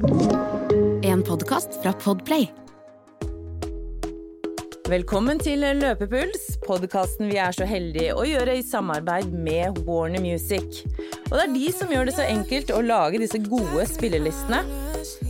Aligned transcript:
En 0.00 1.22
podkast 1.22 1.82
fra 1.82 1.92
Podplay. 1.92 2.46
Velkommen 4.88 5.38
til 5.42 5.60
Løpepuls, 5.76 6.46
podkasten 6.64 7.28
vi 7.28 7.36
er 7.36 7.52
så 7.52 7.66
heldige 7.68 8.14
å 8.16 8.24
gjøre 8.24 8.54
i 8.56 8.62
samarbeid 8.64 9.34
med 9.34 9.82
Warner 9.84 10.24
Music. 10.24 10.80
Og 11.28 11.34
det 11.36 11.42
er 11.42 11.52
de 11.52 11.68
som 11.76 11.92
gjør 11.92 12.08
det 12.08 12.16
så 12.16 12.24
enkelt 12.24 12.72
å 12.72 12.80
lage 12.80 13.20
disse 13.20 13.42
gode 13.44 13.84
spillelistene. 13.92 14.62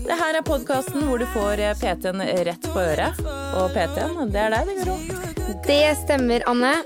Det 0.06 0.20
her 0.22 0.38
er 0.38 0.46
podkasten 0.46 1.02
hvor 1.08 1.18
du 1.18 1.26
får 1.34 1.64
PT-en 1.82 2.22
rett 2.22 2.70
på 2.70 2.84
øret. 2.84 3.18
Og 3.58 3.74
PT-en, 3.74 4.22
det 4.30 4.44
er 4.46 4.54
deg, 4.54 4.70
det, 4.70 4.78
Guro. 4.84 5.58
Det 5.66 5.82
stemmer, 6.04 6.46
Anne. 6.46 6.76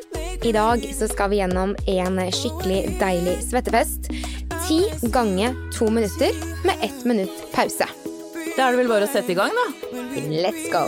I 0.45 0.57
dag 0.57 0.83
så 0.93 1.07
skal 1.09 1.31
vi 1.33 1.43
gjennom 1.43 1.77
en 1.89 2.25
skikkelig 2.33 2.97
deilig 3.01 3.39
svettefest. 3.45 4.09
Ti 4.69 4.93
ganger 5.03 5.55
to 5.79 5.91
minutter 5.91 6.31
med 6.65 6.75
ett 6.81 7.05
minutt 7.05 7.53
pause. 7.53 7.89
Da 8.57 8.63
er 8.67 8.73
det 8.73 8.79
vel 8.79 8.89
bare 8.89 9.05
å 9.05 9.11
sette 9.13 9.35
i 9.35 9.37
gang, 9.37 9.53
da. 9.53 9.67
Let's 10.31 10.71
go! 10.73 10.87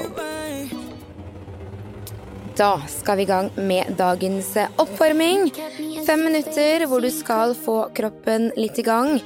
Da 2.56 2.70
skal 2.88 3.18
vi 3.20 3.26
i 3.26 3.28
gang 3.28 3.50
med 3.56 3.92
dagens 3.98 4.54
oppvarming. 4.80 5.50
Fem 6.06 6.24
minutter 6.24 6.86
hvor 6.88 7.04
du 7.04 7.10
skal 7.12 7.52
få 7.52 7.90
kroppen 7.96 8.48
litt 8.56 8.80
i 8.80 8.86
gang. 8.86 9.18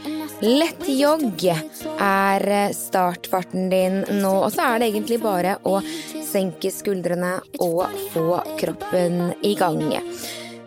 Lett 0.43 0.83
jogg 0.89 1.47
er 1.47 2.47
startfarten 2.75 3.71
din 3.71 4.03
nå, 4.19 4.35
og 4.35 4.51
så 4.51 4.73
er 4.73 4.83
det 4.83 4.91
egentlig 4.91 5.21
bare 5.23 5.61
å 5.63 5.79
senke 6.27 6.75
skuldrene 6.75 7.37
og 7.63 7.87
få 8.11 8.41
kroppen 8.59 9.31
i 9.47 9.55
gang. 9.55 9.85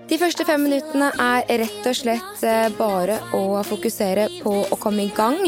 De 0.10 0.18
første 0.20 0.44
fem 0.44 0.60
minuttene 0.68 1.08
er 1.22 1.46
rett 1.64 1.86
og 1.88 1.96
slett 1.96 2.42
bare 2.78 3.16
å 3.38 3.62
fokusere 3.64 4.28
på 4.44 4.56
å 4.68 4.78
komme 4.82 5.06
i 5.08 5.14
gang, 5.16 5.40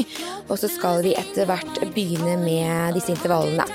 og 0.47 0.55
så 0.61 0.69
skal 0.71 1.03
vi 1.03 1.11
etter 1.19 1.49
hvert 1.49 1.81
begynne 1.95 2.37
med 2.39 2.95
disse 2.95 3.11
intervallene. 3.11 3.67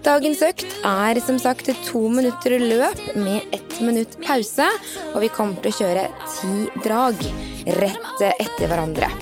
Dagens 0.00 0.40
økt 0.42 0.78
er 0.86 1.20
som 1.22 1.38
sagt 1.38 1.68
to 1.86 2.02
minutter 2.08 2.56
løp 2.58 3.02
med 3.20 3.54
ett 3.54 3.76
minutt 3.84 4.16
pause, 4.24 4.66
og 5.12 5.20
vi 5.22 5.30
kommer 5.34 5.60
til 5.60 5.70
å 5.70 5.78
kjøre 5.78 6.08
ti 6.38 6.82
drag 6.86 7.22
rett 7.78 8.26
etter 8.32 8.66
hverandre. 8.66 9.12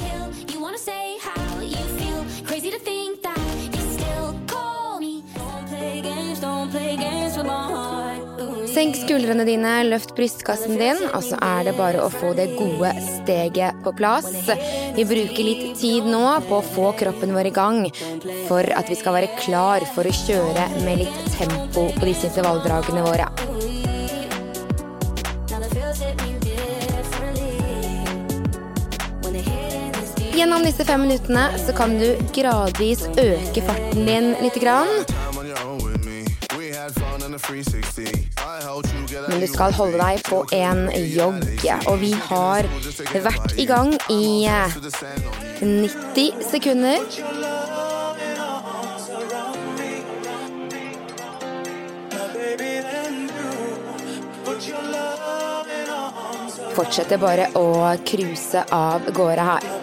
Senk 8.69 8.97
skuldrene 8.99 9.47
dine, 9.49 9.71
løft 9.89 10.11
brystkassen 10.17 10.77
din, 10.77 10.99
og 11.17 11.23
så 11.25 11.39
er 11.41 11.69
det 11.69 11.75
bare 11.79 12.03
å 12.05 12.11
få 12.13 12.35
det 12.37 12.51
gode 12.59 12.91
steget 13.01 13.79
på 13.85 13.95
plass. 13.97 14.29
Vi 14.97 15.07
bruker 15.09 15.47
litt 15.47 15.79
tid 15.81 16.09
nå 16.09 16.23
på 16.49 16.59
å 16.59 16.67
få 16.67 16.93
kroppen 17.01 17.33
vår 17.37 17.49
i 17.49 17.55
gang 17.57 17.81
for 18.49 18.69
at 18.77 18.91
vi 18.91 18.99
skal 18.99 19.17
være 19.17 19.33
klar 19.41 19.87
for 19.95 20.09
å 20.09 20.17
kjøre 20.21 20.69
med 20.85 21.05
litt 21.05 21.31
tempo 21.39 21.89
på 21.97 22.09
disse 22.09 22.29
intervalldragene 22.29 23.07
våre. 23.09 23.31
Gjennom 30.39 30.63
disse 30.63 30.85
fem 30.87 31.03
minuttene 31.03 31.49
så 31.59 31.73
kan 31.75 31.97
du 31.99 32.13
gradvis 32.37 33.09
øke 33.17 33.65
farten 33.65 34.05
din 34.07 34.35
litt. 34.45 34.61
Grann. 34.63 35.28
Men 39.29 39.41
du 39.41 39.47
skal 39.51 39.73
holde 39.73 39.99
deg 39.99 40.23
på 40.29 40.43
en 40.55 40.87
jogg, 40.95 41.43
og 41.91 41.97
vi 42.01 42.13
har 42.29 42.69
vært 43.25 43.57
i 43.59 43.67
gang 43.69 43.95
i 44.13 44.47
90 45.61 46.45
sekunder. 46.51 47.03
Fortsetter 56.79 57.19
bare 57.19 57.49
å 57.59 57.67
cruise 58.07 58.63
av 58.71 59.11
gårde 59.17 59.51
her. 59.51 59.78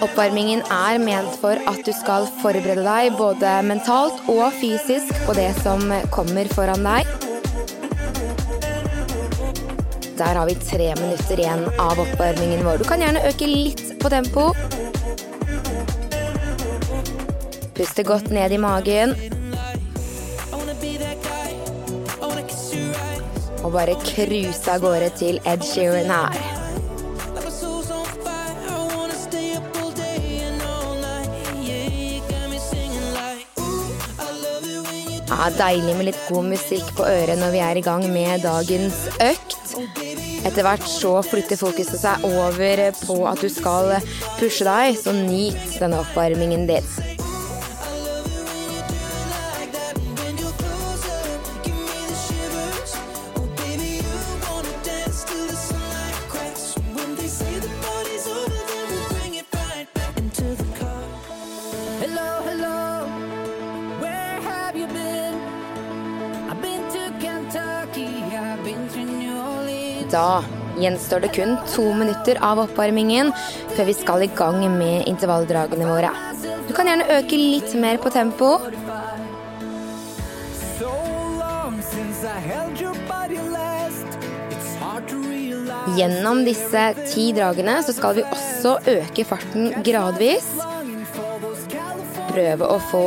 Oppvarmingen 0.00 0.62
er 0.72 0.98
ment 1.02 1.34
for 1.42 1.60
at 1.68 1.80
du 1.84 1.90
skal 1.92 2.24
forberede 2.40 2.84
deg 2.86 3.16
både 3.18 3.50
mentalt 3.68 4.22
og 4.32 4.46
fysisk 4.56 5.10
på 5.26 5.34
det 5.36 5.50
som 5.60 5.82
kommer 6.14 6.48
foran 6.54 6.86
deg. 6.86 7.10
Der 10.20 10.36
har 10.36 10.48
vi 10.48 10.54
tre 10.60 10.86
minutter 11.00 11.40
igjen 11.40 11.66
av 11.80 12.00
oppvarmingen 12.00 12.64
vår. 12.64 12.80
Du 12.80 12.88
kan 12.88 13.04
gjerne 13.04 13.24
øke 13.28 13.48
litt 13.48 13.82
på 14.00 14.12
tempo. 14.12 14.50
Puste 17.76 18.04
godt 18.04 18.32
ned 18.32 18.52
i 18.56 18.60
magen. 18.60 19.12
Og 23.60 23.72
bare 23.76 23.96
cruise 24.04 24.72
av 24.72 24.80
gårde 24.80 25.12
til 25.20 25.40
Ed 25.44 25.64
Sheeran 25.64 26.08
her. 26.12 26.59
Deilig 35.40 35.94
med 35.96 36.06
litt 36.10 36.18
god 36.28 36.50
musikk 36.52 36.90
på 36.98 37.06
øret 37.08 37.38
når 37.40 37.54
vi 37.54 37.60
er 37.64 37.78
i 37.80 37.84
gang 37.84 38.04
med 38.12 38.44
dagens 38.44 39.06
økt. 39.24 39.72
Etter 40.44 40.66
hvert 40.66 40.84
så 40.88 41.14
flytter 41.24 41.58
fokuset 41.60 42.00
seg 42.02 42.26
over 42.28 42.84
på 43.00 43.16
at 43.28 43.40
du 43.40 43.48
skal 43.52 43.94
pushe 44.40 44.66
deg, 44.68 45.00
så 45.00 45.16
nyt 45.16 45.80
denne 45.80 46.02
oppvarmingen 46.04 46.68
din. 46.68 47.09
Gjenstår 70.82 71.24
det 71.24 71.32
kun 71.36 71.56
to 71.70 71.84
minutter 71.96 72.40
av 72.44 72.62
oppvarmingen 72.64 73.32
før 73.74 73.88
vi 73.88 73.96
skal 73.96 74.24
i 74.24 74.30
gang 74.36 74.62
med 74.76 75.08
intervalldragene 75.10 75.88
våre. 75.88 76.12
Du 76.68 76.74
kan 76.76 76.88
gjerne 76.90 77.08
øke 77.18 77.38
litt 77.38 77.74
mer 77.78 78.00
på 78.02 78.12
tempo. 78.14 78.56
Gjennom 85.96 86.44
disse 86.46 86.82
ti 87.10 87.30
dragene 87.34 87.80
så 87.82 87.94
skal 87.96 88.18
vi 88.20 88.26
også 88.28 88.76
øke 88.94 89.26
farten 89.26 89.72
gradvis. 89.86 90.46
Prøve 92.30 92.68
å 92.70 92.78
få 92.92 93.04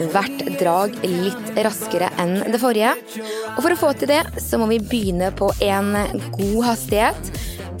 hvert 0.00 0.44
drag 0.60 0.96
litt 1.04 1.60
raskere 1.66 2.10
enn 2.22 2.38
det 2.52 2.60
forrige. 2.62 2.94
Og 3.56 3.62
for 3.62 3.72
å 3.72 3.80
få 3.80 3.92
til 3.98 4.12
det, 4.12 4.22
så 4.42 4.60
må 4.60 4.68
vi 4.70 4.80
begynne 4.82 5.32
på 5.36 5.50
en 5.64 5.92
god 6.36 6.60
hastighet 6.70 7.32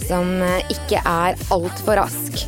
som 0.06 0.30
ikke 0.72 1.02
er 1.02 1.38
altfor 1.54 2.00
rask. 2.00 2.46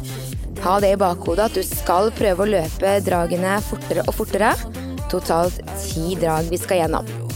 Ha 0.65 0.79
det 0.83 0.95
i 0.95 0.99
bakhodet 0.99 1.51
at 1.51 1.59
du 1.59 1.63
skal 1.67 2.11
prøve 2.19 2.45
å 2.45 2.51
løpe 2.51 2.99
dragene 3.07 3.59
fortere 3.69 4.07
og 4.09 4.17
fortere. 4.19 4.53
Totalt 5.13 5.63
ti 5.85 6.17
drag 6.19 6.51
vi 6.51 6.61
skal 6.61 6.83
gjennom. 6.83 7.28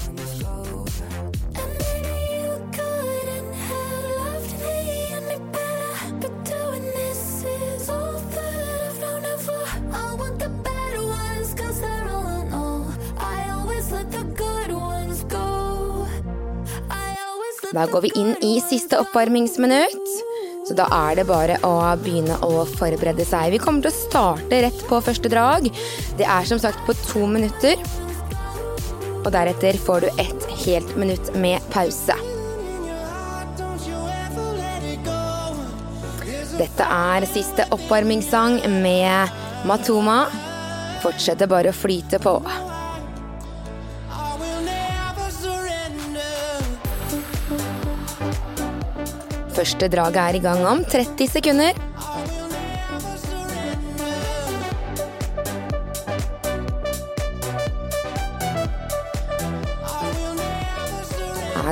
Da 17.72 17.86
går 17.88 18.00
vi 18.04 18.10
inn 18.20 18.34
i 18.44 18.60
siste 18.60 18.98
oppvarmingsminutt. 19.00 20.10
Så 20.68 20.76
da 20.76 20.84
er 20.92 21.16
det 21.18 21.24
bare 21.26 21.56
å 21.66 21.74
begynne 21.98 22.36
å 22.44 22.66
forberede 22.68 23.24
seg. 23.26 23.54
Vi 23.54 23.60
kommer 23.62 23.82
til 23.82 23.90
å 23.90 23.96
starte 23.96 24.60
rett 24.62 24.82
på 24.88 25.00
første 25.02 25.30
drag. 25.32 25.70
Det 26.18 26.26
er 26.28 26.48
som 26.48 26.60
sagt 26.60 26.84
på 26.86 26.94
to 27.06 27.24
minutter. 27.26 27.80
Og 29.22 29.30
deretter 29.32 29.78
får 29.80 30.04
du 30.04 30.20
ett 30.20 30.46
helt 30.66 30.92
minutt 31.00 31.32
med 31.34 31.64
pause. 31.72 32.18
Dette 36.58 36.84
er 36.84 37.26
siste 37.30 37.66
oppvarmingssang 37.74 38.60
med 38.84 39.64
Matoma. 39.66 40.26
Fortsetter 41.02 41.48
bare 41.50 41.72
å 41.72 41.76
flyte 41.76 42.20
på. 42.22 42.36
Første 49.52 49.88
draget 49.92 50.22
er 50.22 50.38
i 50.38 50.44
gang 50.44 50.66
om 50.66 50.84
30 50.84 51.28
sekunder. 51.28 51.76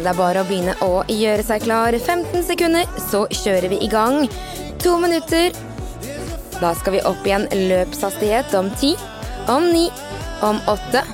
Det 0.01 0.09
er 0.09 0.17
bare 0.17 0.41
å 0.41 0.47
begynne 0.49 0.73
å 0.81 1.03
gjøre 1.13 1.43
seg 1.45 1.67
klar. 1.67 1.93
15 1.93 2.45
sekunder, 2.47 2.87
så 3.11 3.27
kjører 3.43 3.69
vi 3.69 3.83
i 3.85 3.89
gang. 3.93 4.23
To 4.81 4.95
minutter. 4.97 5.53
Da 6.57 6.71
skal 6.79 6.97
vi 6.97 7.03
opp 7.09 7.27
igjen 7.29 7.45
løpshastighet 7.53 8.55
om 8.57 8.71
ti, 8.81 8.95
om 9.53 9.67
ni, 9.69 9.91
om 10.45 10.61
åtte, 10.73 11.05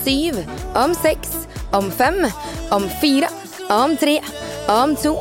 syv, 0.00 0.40
om 0.76 0.96
seks, 0.96 1.34
om 1.76 1.92
fem, 1.92 2.24
om 2.72 2.88
fire, 3.02 3.28
om 3.68 3.96
tre, 4.00 4.16
om 4.72 4.96
to, 4.96 5.14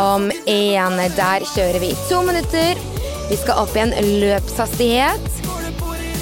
om 0.00 0.28
én. 0.48 0.98
Der 1.16 1.44
kjører 1.54 1.78
vi 1.82 1.92
i 1.92 1.98
to 2.08 2.22
minutter. 2.26 2.80
Vi 3.28 3.36
skal 3.36 3.60
opp 3.60 3.74
igjen 3.76 3.92
løpshastighet. 4.22 5.26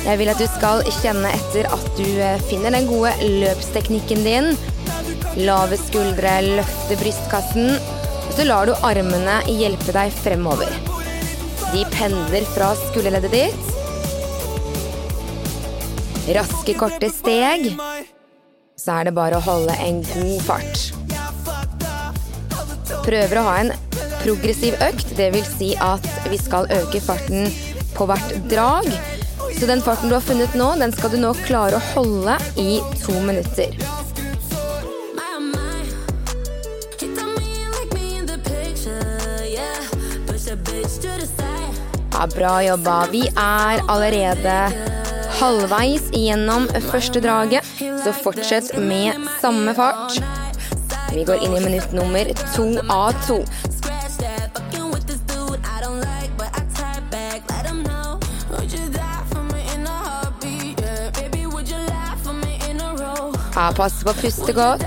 Jeg 0.06 0.18
vil 0.20 0.30
at 0.30 0.38
du 0.38 0.46
skal 0.50 0.82
kjenne 1.00 1.30
etter 1.34 1.66
at 1.74 1.86
du 1.98 2.06
eh, 2.22 2.42
finner 2.46 2.74
den 2.74 2.86
gode 2.86 3.12
løpsteknikken 3.22 4.22
din. 4.26 4.52
Lave 5.46 5.78
skuldre, 5.80 6.36
løfte 6.46 6.98
brystkassen. 7.00 7.74
Så 8.36 8.46
lar 8.46 8.68
du 8.68 8.74
armene 8.86 9.40
hjelpe 9.50 9.94
deg 9.96 10.14
fremover. 10.14 10.70
De 11.72 11.82
pendler 11.94 12.46
fra 12.54 12.70
skulderleddet 12.86 13.34
ditt. 13.34 13.74
Raske, 16.36 16.74
korte 16.78 17.10
steg. 17.14 17.72
Så 18.78 18.98
er 18.98 19.08
det 19.08 19.16
bare 19.16 19.38
å 19.38 19.44
holde 19.46 19.74
en 19.82 20.02
god 20.06 20.38
fart. 20.46 20.86
Prøver 23.06 23.38
å 23.38 23.44
ha 23.46 23.58
en 23.62 23.74
progressiv 24.26 24.74
økt, 24.82 25.12
det 25.18 25.28
vil 25.36 25.44
si 25.46 25.74
at 25.78 26.06
vi 26.32 26.38
skal 26.40 26.66
øke 26.74 27.00
farten 27.04 27.46
på 27.94 28.06
hvert 28.10 28.32
drag. 28.50 28.88
Så 29.56 29.68
den 29.70 29.82
farten 29.84 30.10
du 30.10 30.16
har 30.16 30.24
funnet 30.24 30.56
nå, 30.58 30.72
den 30.80 30.92
skal 30.92 31.12
du 31.14 31.20
nå 31.22 31.30
klare 31.46 31.78
å 31.78 31.84
holde 31.94 32.34
i 32.58 32.80
to 33.04 33.14
minutter. 33.22 33.76
Ja, 42.16 42.26
bra 42.32 42.56
jobba. 42.64 42.96
Vi 43.12 43.22
er 43.28 43.84
allerede 43.92 44.56
halvveis 45.36 46.08
gjennom 46.16 46.66
første 46.88 47.20
draget, 47.22 47.76
så 48.02 48.16
fortsett 48.24 48.72
med 48.80 49.28
samme 49.42 49.76
fart. 49.76 50.18
Vi 51.12 51.24
går 51.28 51.44
inn 51.44 51.54
i 51.56 51.64
minutt 51.64 51.92
nummer 51.96 52.28
to 52.56 52.70
av 52.92 53.14
to. 53.28 53.38
Lay 63.56 63.72
passer 63.72 64.04
på 64.04 64.12
å 64.12 64.18
puste 64.20 64.52
godt. 64.52 64.82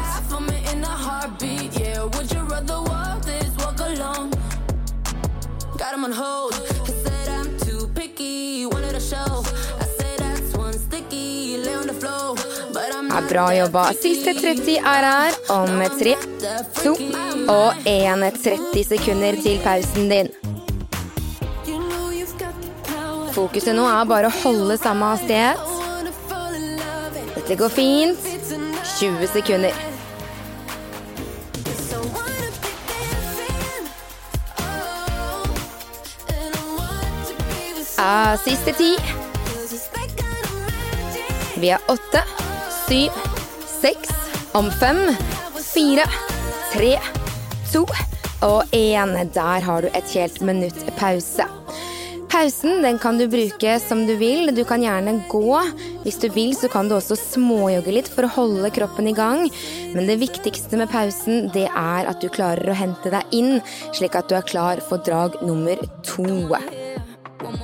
Ja, 13.10 13.22
bra 13.30 13.48
jobba. 13.56 13.88
Siste 13.98 14.36
30 14.38 14.78
er 14.78 15.08
her 15.08 15.40
om 15.50 15.82
tre, 15.98 16.14
to 16.78 16.94
og 17.50 17.90
1 17.90 18.24
30 18.38 18.86
sekunder 18.86 19.42
til 19.42 19.58
pausen 19.66 20.14
din. 20.14 20.30
Fokuset 23.34 23.74
nå 23.74 23.90
er 23.90 24.10
bare 24.14 24.30
å 24.30 24.40
holde 24.44 24.78
samme 24.78 25.16
hastighet. 25.16 25.78
Dette 27.34 27.58
går 27.58 27.74
fint. 27.74 28.29
It's 29.02 29.06
enough. 29.06 29.20
20 29.20 29.28
sekunder. 29.28 29.74
Ja, 37.98 38.38
siste 38.38 38.74
ti. 38.74 38.98
Vi 41.58 41.70
er 41.70 41.78
åtte, 41.88 42.22
syv, 42.88 43.10
seks, 43.82 44.10
om 44.52 44.72
fem, 44.72 45.16
fire, 45.74 46.06
tre, 46.74 47.00
to 47.74 47.86
og 48.42 48.64
én. 48.72 49.34
Der 49.34 49.60
har 49.60 49.82
du 49.82 49.88
et 49.88 50.12
helt 50.14 50.42
minutt 50.42 50.96
pause. 50.98 51.44
Pausen 52.30 52.84
den 52.86 53.00
kan 53.02 53.18
du 53.18 53.26
bruke 53.28 53.74
som 53.82 54.04
du 54.08 54.14
vil. 54.20 54.52
Du 54.56 54.62
kan 54.68 54.84
gjerne 54.84 55.16
gå. 55.32 55.56
Hvis 56.04 56.20
du 56.22 56.28
vil, 56.34 56.54
så 56.56 56.70
kan 56.72 56.90
du 56.90 56.96
også 56.96 57.18
småjogge 57.18 57.96
litt 57.96 58.12
for 58.14 58.28
å 58.28 58.34
holde 58.36 58.70
kroppen 58.76 59.10
i 59.10 59.16
gang. 59.18 59.48
Men 59.96 60.10
det 60.10 60.20
viktigste 60.22 60.78
med 60.80 60.92
pausen, 60.94 61.50
det 61.56 61.68
er 61.70 62.10
at 62.10 62.22
du 62.22 62.30
klarer 62.30 62.70
å 62.70 62.78
hente 62.78 63.12
deg 63.14 63.36
inn, 63.36 63.58
slik 63.98 64.18
at 64.20 64.30
du 64.30 64.38
er 64.38 64.46
klar 64.46 64.84
for 64.86 65.02
drag 65.02 65.42
nummer 65.42 65.82
to. 66.06 66.28
One 67.40 67.58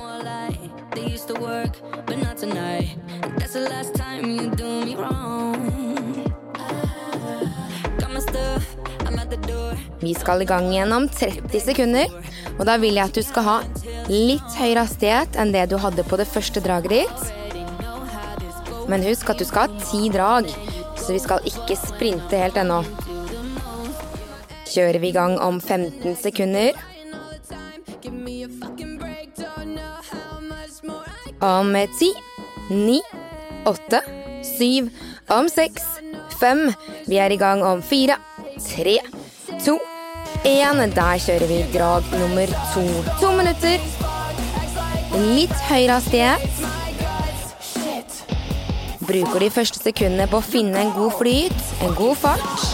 Vi 10.00 10.12
skal 10.14 10.42
i 10.42 10.48
gang 10.48 10.68
igjen 10.70 10.92
om 10.92 11.08
30 11.08 11.60
sekunder, 11.64 12.12
og 12.58 12.66
da 12.68 12.76
vil 12.80 12.98
jeg 12.98 13.08
at 13.08 13.16
du 13.16 13.24
skal 13.24 13.46
ha 13.46 13.56
litt 14.12 14.58
høyere 14.58 14.84
hastighet 14.84 15.38
enn 15.40 15.54
det 15.54 15.64
du 15.70 15.78
hadde 15.80 16.04
på 16.06 16.18
det 16.20 16.28
første 16.28 16.62
draget 16.62 16.92
ditt. 16.92 17.32
Men 18.90 19.02
husk 19.02 19.30
at 19.32 19.40
du 19.40 19.46
skal 19.48 19.66
ha 19.66 19.80
ti 19.82 20.06
drag, 20.14 20.50
så 21.00 21.14
vi 21.14 21.22
skal 21.22 21.48
ikke 21.48 21.78
sprinte 21.80 22.38
helt 22.38 22.58
ennå. 22.60 22.82
Kjører 24.66 25.00
vi 25.00 25.10
i 25.10 25.16
gang 25.16 25.38
om 25.40 25.58
15 25.60 26.16
sekunder. 26.20 26.76
Om 31.40 31.72
10, 31.72 32.12
9, 32.70 33.00
8, 33.66 34.00
7, 34.58 34.90
om 35.34 35.48
6, 35.48 35.84
5. 36.40 36.64
Vi 37.06 37.20
er 37.22 37.32
i 37.32 37.40
gang 37.40 37.64
om 37.64 37.82
4, 37.82 38.16
3, 38.70 38.98
2, 39.46 39.78
1. 40.44 40.94
Der 40.94 41.18
kjører 41.22 41.46
vi 41.46 41.58
drag 41.78 42.02
nummer 42.18 42.46
to. 42.74 42.82
To 43.20 43.30
minutter. 43.36 43.78
Litt 45.36 45.54
høyere 45.68 46.00
hastighet. 46.00 46.50
Bruker 49.06 49.38
de 49.44 49.50
første 49.54 49.78
sekundene 49.78 50.26
på 50.26 50.40
å 50.40 50.44
finne 50.44 50.82
en 50.82 50.90
god 50.96 51.14
flyt, 51.20 51.60
en 51.86 51.94
god 51.94 52.16
fart. 52.18 52.66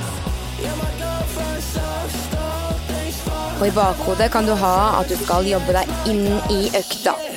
Og 3.60 3.66
i 3.68 3.74
bakhodet 3.76 4.30
kan 4.32 4.48
du 4.48 4.54
ha 4.56 4.76
at 5.02 5.12
du 5.12 5.16
skal 5.20 5.46
jobbe 5.46 5.76
deg 5.76 6.08
inn 6.08 6.24
i 6.50 6.64
økta. 6.80 7.31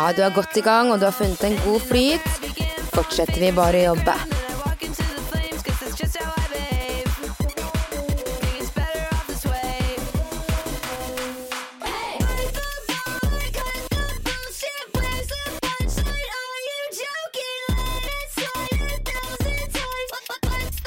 Ja, 0.00 0.12
du 0.16 0.22
er 0.22 0.30
godt 0.32 0.56
i 0.56 0.60
gang, 0.64 0.92
og 0.92 1.00
du 1.00 1.04
har 1.04 1.12
funnet 1.12 1.42
en 1.44 1.58
god 1.60 1.80
flyt. 1.80 2.28
Fortsetter 2.94 3.36
vi 3.36 3.50
bare 3.52 3.82
å 3.82 3.90
jobbe. 3.90 4.14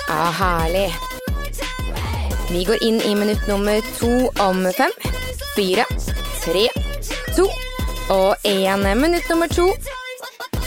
Ja, 0.08 0.24
herlig. 0.39 0.88
Vi 2.50 2.63
går 2.65 2.82
inn 2.82 2.98
i 3.01 3.13
minutt 3.22 3.46
nummer 3.48 3.77
to 4.00 4.10
om 4.41 4.65
fem, 4.74 4.98
fire, 5.53 5.86
tre, 6.41 6.65
to 7.38 7.46
og 8.10 8.36
én. 8.43 8.83
Minutt 9.00 9.29
nummer 9.29 9.48
to. 9.48 9.69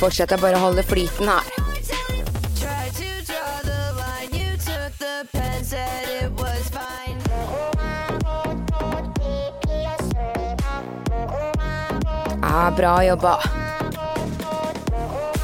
Fortsetter 0.01 0.41
bare 0.41 0.59
å 0.59 0.67
holde 0.69 0.85
flyten 0.87 1.29
her. 1.29 1.55
Ja, 12.43 12.71
bra 12.77 12.93
jobba. 13.05 13.37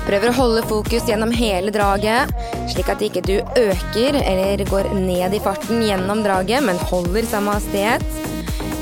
Prøver 0.02 0.30
å 0.32 0.37
holde 0.37 0.62
fokus 0.66 1.04
gjennom 1.06 1.30
hele 1.37 1.70
draget, 1.72 2.32
slik 2.72 2.88
at 2.90 3.02
ikke 3.04 3.22
du 3.25 3.37
øker 3.38 4.16
eller 4.18 4.64
går 4.68 4.88
ned 4.96 5.37
i 5.37 5.40
farten 5.42 5.84
gjennom 5.84 6.25
draget, 6.25 6.64
men 6.66 6.80
holder 6.90 7.28
samme 7.28 7.54
hastighet. 7.54 8.02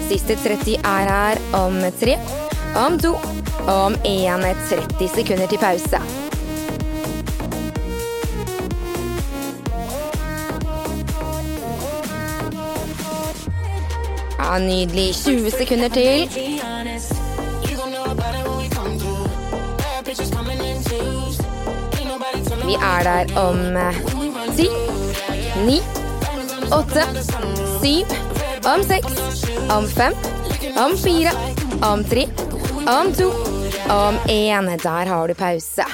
Siste 0.08 0.38
30 0.40 0.78
er 0.80 1.10
her 1.10 1.42
om 1.54 1.76
tre, 2.00 2.16
om 2.76 2.98
to, 2.98 3.18
Om 3.68 3.94
en 4.04 4.40
30 4.40 5.08
sekunder 5.14 5.46
til 5.46 5.58
pause. 5.58 6.00
Ja, 14.38 14.58
nydelig. 14.58 15.14
20 15.14 15.50
sekunder 15.50 15.88
til. 15.88 16.28
Vi 22.66 22.74
er 22.74 23.02
der 23.02 23.38
om 23.40 23.76
eh, 23.76 23.94
ti, 24.56 24.68
ni, 25.66 25.80
åtte, 26.72 27.02
syv, 27.82 28.06
om 28.74 28.82
seks, 28.82 29.12
om 29.70 29.88
fem, 29.88 30.12
om 30.84 30.96
fire, 30.98 31.30
om 31.82 32.04
tre, 32.04 32.28
om 32.86 33.12
to, 33.12 33.30
om 33.88 34.14
én. 34.28 34.78
Der 34.82 35.06
har 35.06 35.28
du 35.28 35.34
pause. 35.34 35.84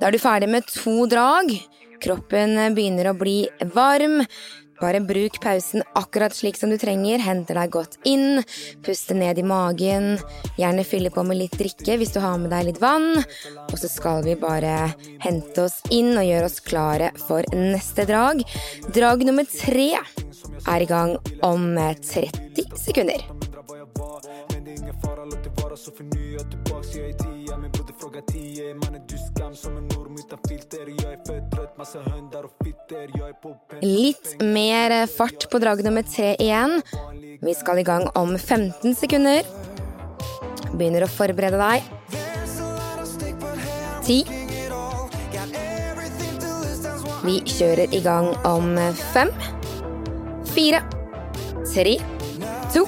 Da 0.00 0.06
er 0.06 0.12
du 0.12 0.18
ferdig 0.18 0.48
med 0.48 0.66
to 0.68 1.06
drag. 1.06 1.52
Kroppen 2.02 2.58
begynner 2.76 3.10
å 3.10 3.16
bli 3.16 3.38
varm. 3.72 4.20
Bare 4.80 5.00
bruk 5.00 5.38
pausen 5.40 5.82
akkurat 5.96 6.34
slik 6.36 6.58
som 6.60 6.70
du 6.70 6.76
trenger. 6.80 7.22
Hente 7.24 7.56
deg 7.56 7.72
godt 7.72 7.96
inn. 8.08 8.42
Puste 8.84 9.16
ned 9.16 9.40
i 9.40 9.46
magen. 9.46 10.16
Gjerne 10.60 10.84
fylle 10.84 11.12
på 11.14 11.24
med 11.26 11.40
litt 11.40 11.56
drikke 11.56 11.96
hvis 12.00 12.12
du 12.16 12.20
har 12.24 12.36
med 12.40 12.52
deg 12.52 12.68
litt 12.70 12.82
vann. 12.82 13.22
Og 13.66 13.76
så 13.80 13.90
skal 13.90 14.24
vi 14.26 14.36
bare 14.40 14.92
hente 15.24 15.66
oss 15.66 15.80
inn 15.90 16.12
og 16.16 16.26
gjøre 16.28 16.50
oss 16.50 16.60
klare 16.64 17.12
for 17.26 17.46
neste 17.56 18.06
drag. 18.08 18.44
Drag 18.92 19.24
nummer 19.28 19.48
tre 19.48 19.90
er 19.96 20.82
i 20.82 20.90
gang 20.90 21.16
om 21.46 21.72
30 21.76 22.76
sekunder. 22.76 23.24
Litt 33.82 34.42
mer 34.42 35.06
fart 35.06 35.48
på 35.50 35.58
drag 35.62 35.82
nummer 35.84 36.02
tre 36.02 36.34
igjen. 36.38 36.80
Vi 37.42 37.54
skal 37.54 37.80
i 37.82 37.86
gang 37.86 38.08
om 38.14 38.36
15 38.38 38.94
sekunder. 38.94 39.42
Begynner 40.76 41.06
å 41.06 41.10
forberede 41.10 41.58
deg. 41.60 41.82
Ti. 44.06 44.18
Vi 47.26 47.40
kjører 47.50 47.94
i 47.96 48.00
gang 48.04 48.28
om 48.46 48.76
fem, 49.10 49.32
fire, 50.54 50.84
tre, 51.72 51.96
to 52.70 52.86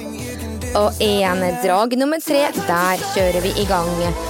og 0.79 1.03
én. 1.03 1.43
Drag 1.65 1.97
nummer 1.99 2.23
tre. 2.23 2.47
Der 2.63 3.07
kjører 3.13 3.41
vi 3.43 3.55
i 3.59 3.67
gang. 3.67 4.28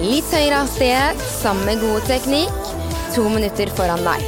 Litt 0.00 0.30
høyere 0.32 0.62
hastighet, 0.62 1.18
samme 1.28 1.74
gode 1.76 2.00
teknikk. 2.08 2.68
To 3.12 3.26
minutter 3.28 3.68
foran 3.76 4.00
deg. 4.06 4.22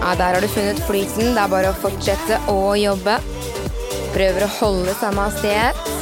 Ja, 0.00 0.14
Der 0.16 0.34
har 0.34 0.40
du 0.40 0.48
funnet 0.48 0.82
flyten. 0.88 1.34
Det 1.36 1.44
er 1.44 1.52
bare 1.52 1.70
å 1.70 1.78
fortsette 1.78 2.40
å 2.50 2.74
jobbe. 2.80 3.20
Prøver 4.16 4.48
å 4.48 4.52
holde 4.58 4.98
samme 4.98 5.28
hastighet. 5.28 5.97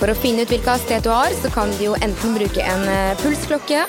For 0.00 0.08
å 0.08 0.16
finne 0.16 0.46
ut 0.46 0.48
hvilken 0.48 0.72
hastighet 0.72 1.04
du 1.04 1.10
har, 1.12 1.34
så 1.36 1.50
kan 1.52 1.68
du 1.76 1.82
jo 1.84 1.96
enten 2.00 2.32
bruke 2.32 2.64
en 2.64 2.86
eh, 2.88 3.18
pulsklokke, 3.20 3.82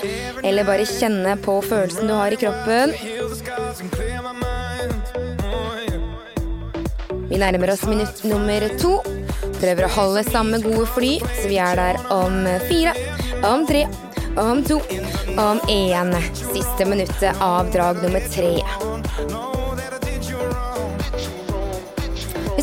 eller 0.44 0.68
bare 0.68 0.88
kjenne 0.90 1.38
på 1.40 1.56
følelsen 1.64 2.12
du 2.12 2.16
har 2.18 2.36
i 2.36 2.40
kroppen. 2.42 2.92
Vi 7.32 7.40
nærmer 7.40 7.72
oss 7.72 7.86
minutt 7.88 8.26
nummer 8.28 8.68
to. 8.82 8.98
Prøver 9.62 9.88
å 9.88 9.94
holde 9.96 10.26
samme 10.28 10.60
gode 10.60 10.84
fly, 10.98 11.14
så 11.40 11.48
vi 11.48 11.62
er 11.64 11.80
der 11.80 12.02
om 12.12 12.44
fire, 12.68 12.92
om 13.48 13.64
tre, 13.70 13.86
om 14.36 14.60
to, 14.68 14.82
om 15.40 15.64
én. 15.72 16.12
Siste 16.42 16.92
minuttet 16.92 17.40
av 17.40 17.72
drag 17.72 18.04
nummer 18.04 18.28
tre. 18.36 18.58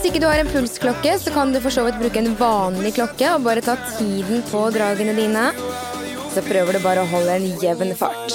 Ikke 0.09 0.21
du 0.23 0.29
har 0.29 0.41
en 0.41 0.49
pulsklokke, 0.49 1.19
så 1.21 1.33
kan 1.35 1.53
du 1.53 1.61
for 1.61 1.75
så 1.75 1.85
vidt 1.85 1.99
bruke 2.01 2.21
en 2.21 2.35
vanlig 2.39 2.95
klokke 2.97 3.29
og 3.35 3.45
bare 3.45 3.65
ta 3.65 3.75
tiden 3.99 4.41
på 4.49 4.63
dragene 4.73 5.13
dine. 5.17 5.51
Så 6.33 6.45
prøver 6.47 6.79
du 6.79 6.85
bare 6.85 7.03
å 7.05 7.11
holde 7.11 7.35
en 7.35 7.49
jevn 7.61 7.93
fart. 7.99 8.33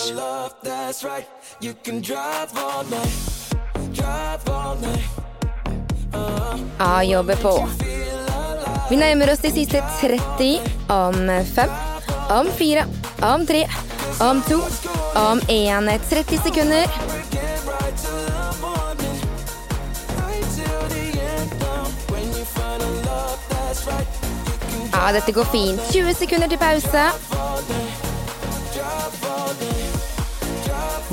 Ja, 6.78 6.92
jobber 7.08 7.42
på. 7.42 7.56
Vi 8.92 9.00
nærmer 9.00 9.34
oss 9.34 9.42
de 9.42 9.54
siste 9.56 9.82
30 10.02 10.70
om 10.94 11.20
fem, 11.56 11.74
om 12.38 12.54
fire, 12.60 12.86
om 13.24 13.48
tre, 13.50 13.66
om 14.22 14.46
to, 14.50 14.62
om 15.18 15.42
én. 15.50 15.90
30 16.10 16.44
sekunder. 16.46 17.23
Ja, 24.94 25.12
dette 25.12 25.32
går 25.32 25.48
fint. 25.52 25.82
20 25.92 26.14
sekunder 26.14 26.48
til 26.48 26.60
pause. 26.62 27.04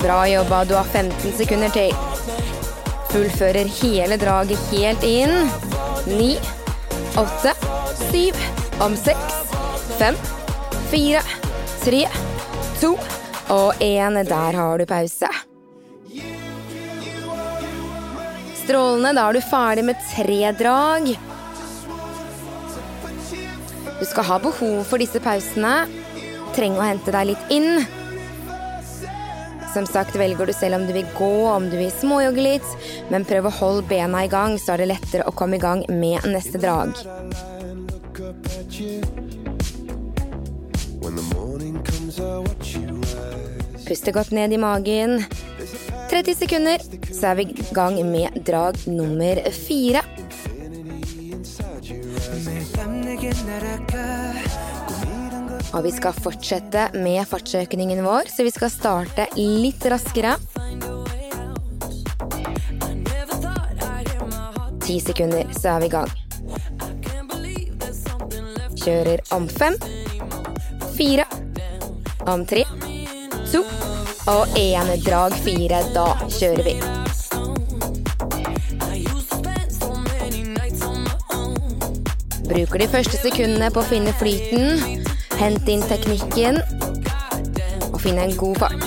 Bra 0.01 0.19
jobba. 0.29 0.65
Du 0.65 0.75
har 0.75 0.85
15 0.85 1.33
sekunder 1.37 1.73
til. 1.75 1.95
Fullfører 3.11 3.71
hele 3.81 4.17
draget 4.21 4.61
helt 4.71 5.05
inn. 5.05 5.51
Ni, 6.07 6.37
åtte, 7.19 7.55
syv, 8.11 8.39
om 8.81 8.95
seks, 8.97 9.41
fem, 9.99 10.17
fire, 10.93 11.23
tre, 11.83 12.05
to 12.81 12.95
og 13.51 13.83
én. 13.83 14.21
Der 14.29 14.61
har 14.61 14.79
du 14.79 14.87
pause. 14.87 15.33
Strålende. 18.63 19.17
Da 19.17 19.27
er 19.27 19.33
du 19.41 19.43
ferdig 19.51 19.85
med 19.91 20.07
tre 20.15 20.55
drag. 20.63 21.30
Du 24.01 24.07
skal 24.09 24.25
ha 24.25 24.39
behov 24.41 24.85
for 24.89 25.03
disse 25.03 25.21
pausene. 25.21 25.85
Trenger 26.57 26.81
å 26.81 26.87
hente 26.89 27.13
deg 27.13 27.35
litt 27.35 27.53
inn. 27.53 27.83
Som 29.75 29.87
sagt 29.87 30.17
velger 30.19 30.49
du 30.49 30.55
selv 30.57 30.81
om 30.81 30.87
du 30.89 30.95
vil 30.97 31.07
gå, 31.15 31.35
om 31.47 31.69
du 31.71 31.77
vil 31.79 31.93
småjogge 31.95 32.43
litt, 32.43 32.71
men 33.13 33.27
prøv 33.29 33.47
å 33.47 33.53
holde 33.61 33.85
bena 33.93 34.25
i 34.25 34.31
gang, 34.33 34.57
så 34.59 34.75
er 34.75 34.83
det 34.83 34.89
lettere 34.91 35.29
å 35.29 35.35
komme 35.37 35.61
i 35.61 35.63
gang 35.63 35.85
med 35.93 36.25
neste 36.27 36.59
drag. 36.59 36.97
Puste 43.87 44.17
godt 44.17 44.35
ned 44.35 44.57
i 44.57 44.59
magen. 44.65 45.21
30 46.11 46.35
sekunder, 46.41 46.83
så 47.15 47.31
er 47.31 47.39
vi 47.39 47.47
i 47.53 47.69
gang 47.77 48.01
med 48.11 48.43
drag 48.49 48.81
nummer 48.91 49.45
fire. 49.55 50.03
Og 55.71 55.85
vi 55.87 55.93
skal 55.95 56.17
fortsette 56.17 56.89
med 56.99 57.23
fartsøkningen 57.31 58.03
vår, 58.03 58.31
så 58.33 58.43
vi 58.47 58.51
skal 58.51 58.73
starte 58.73 59.27
litt 59.39 59.85
raskere. 59.87 60.35
Ti 64.83 64.97
sekunder, 65.05 65.47
så 65.55 65.77
er 65.77 65.85
vi 65.85 65.87
i 65.87 65.95
gang. 65.95 66.11
Kjører 68.81 69.23
om 69.37 69.47
fem, 69.47 69.77
fire, 70.97 71.29
om 72.27 72.43
tre, 72.49 72.65
to 73.53 73.63
og 74.31 74.59
én. 74.59 74.91
Drag 75.05 75.37
fire. 75.45 75.85
Da 75.95 76.07
kjører 76.29 76.65
vi. 76.67 76.75
Bruker 82.51 82.83
de 82.83 82.89
første 82.91 83.15
sekundene 83.21 83.71
på 83.71 83.79
å 83.79 83.87
finne 83.87 84.13
flyten, 84.19 85.00
hente 85.41 85.73
inn 85.73 85.81
teknikken 85.89 86.59
og 87.89 87.97
finn 88.03 88.19
en 88.21 88.35
god 88.37 88.59
fart. 88.61 88.85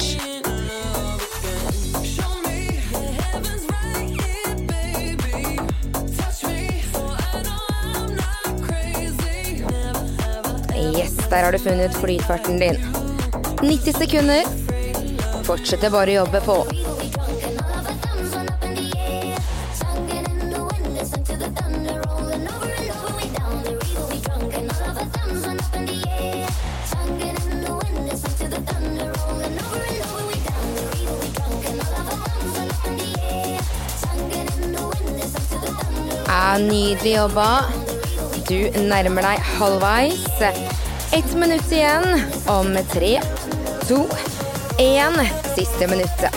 Yes, 10.94 11.16
der 11.32 11.42
har 11.42 11.52
du 11.52 11.58
funnet 11.58 11.98
flytfarten 11.98 12.62
din. 12.62 12.78
90 13.64 13.98
sekunder. 13.98 14.46
Fortsetter 15.48 15.90
bare 15.90 16.14
å 16.14 16.20
jobbe 16.22 16.46
på. 16.46 16.83
Nydelig 36.62 37.16
jobba. 37.16 37.50
Du 38.48 38.58
nærmer 38.86 39.26
deg 39.26 39.52
halvveis. 39.58 40.26
Ett 41.14 41.34
minutt 41.38 41.72
igjen. 41.72 42.24
Om 42.52 42.76
tre, 42.92 43.18
to, 43.88 44.04
én. 44.82 45.20
Siste 45.56 45.88
minuttet. 45.88 46.34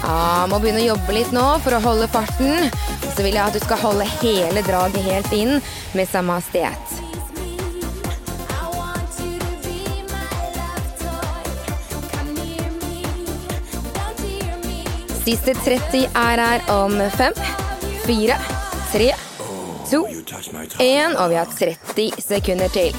Ja, 0.00 0.46
må 0.50 0.58
begynne 0.58 0.80
å 0.82 0.88
jobbe 0.90 1.14
litt 1.14 1.30
nå 1.36 1.44
for 1.64 1.76
å 1.76 1.84
holde 1.84 2.08
farten. 2.10 2.70
Så 3.10 3.22
vil 3.22 3.36
jeg 3.36 3.44
at 3.44 3.54
du 3.54 3.62
skal 3.62 3.80
holde 3.84 4.08
hele 4.20 4.64
draget 4.66 5.06
helt 5.06 5.36
inn 5.36 5.60
med 5.94 6.08
samme 6.10 6.40
hastighet. 6.40 6.99
Siste 15.30 15.52
30 15.54 16.08
er 16.14 16.40
her 16.42 16.62
om 16.74 16.96
fem, 17.14 17.32
fire, 18.02 18.34
tre, 18.90 19.12
to, 19.86 20.00
én, 20.82 21.14
og 21.14 21.30
vi 21.30 21.36
har 21.38 21.46
30 21.54 22.10
sekunder 22.18 22.68
til. 22.74 22.96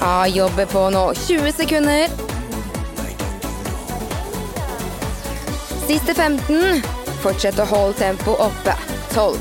Ja, 0.00 0.26
jobber 0.28 0.66
på 0.66 0.84
nå. 0.92 1.14
20 1.14 1.52
sekunder. 1.56 2.08
Siste 5.88 6.12
15. 6.12 6.82
Fortsett 7.24 7.56
å 7.56 7.72
holde 7.72 7.96
tempoet 8.02 8.44
oppe. 8.44 8.76
12, 9.14 9.40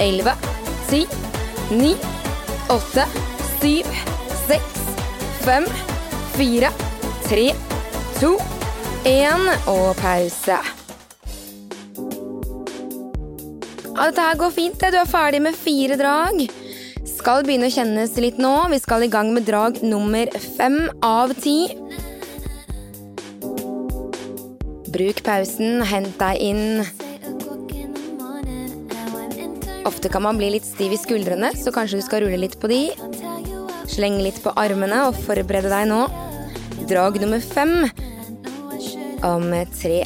11, 0.00 0.38
10, 0.88 1.04
9, 1.76 1.98
8, 2.70 3.29
7, 3.60 3.82
6, 4.48 4.62
5, 5.44 5.66
4, 6.36 6.70
3, 7.28 7.42
2, 8.20 8.30
1 9.04 9.68
og 9.68 9.90
pause. 9.98 10.56
Ja, 14.00 14.06
dette 14.08 14.24
her 14.24 14.38
går 14.40 14.54
fint. 14.54 14.80
Du 14.80 14.96
er 14.96 15.04
ferdig 15.04 15.42
med 15.44 15.58
fire 15.60 16.00
drag. 16.00 16.40
Skal 17.04 17.44
begynne 17.44 17.68
å 17.68 17.74
kjennes 17.74 18.16
litt 18.16 18.40
nå. 18.40 18.54
Vi 18.72 18.80
skal 18.80 19.04
i 19.04 19.12
gang 19.12 19.34
med 19.36 19.44
drag 19.44 19.82
nummer 19.84 20.32
fem 20.56 20.86
av 21.04 21.36
ti. 21.36 21.68
Bruk 24.88 25.20
pausen, 25.26 25.84
hent 25.84 26.16
deg 26.16 26.40
inn. 26.48 26.80
Ofte 29.84 30.08
kan 30.08 30.24
man 30.24 30.40
bli 30.40 30.54
litt 30.56 30.64
stiv 30.64 30.96
i 30.96 31.00
skuldrene, 31.00 31.52
så 31.60 31.68
kanskje 31.76 32.00
du 32.00 32.08
skal 32.08 32.24
rulle 32.24 32.40
litt 32.40 32.56
på 32.56 32.72
de. 32.72 32.86
Slenge 33.90 34.22
litt 34.22 34.38
på 34.44 34.52
armene 34.60 35.02
og 35.08 35.18
forberede 35.26 35.70
deg 35.72 35.88
nå. 35.90 36.04
Drag 36.90 37.18
nummer 37.22 37.42
fem 37.42 37.74
om 39.26 39.50
tre, 39.76 39.98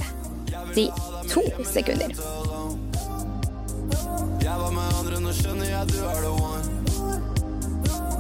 ti, 0.75 0.89
to 1.31 1.43
sekunder. 1.69 2.15
Jeg 4.43 4.57
var 4.61 4.73
med 4.75 4.97
andre, 4.99 5.21
nå 5.23 5.35
skjønner 5.37 5.69
jeg 5.71 5.93
du 5.93 5.99
er 6.01 6.25
the 6.25 6.33
one. 6.33 6.67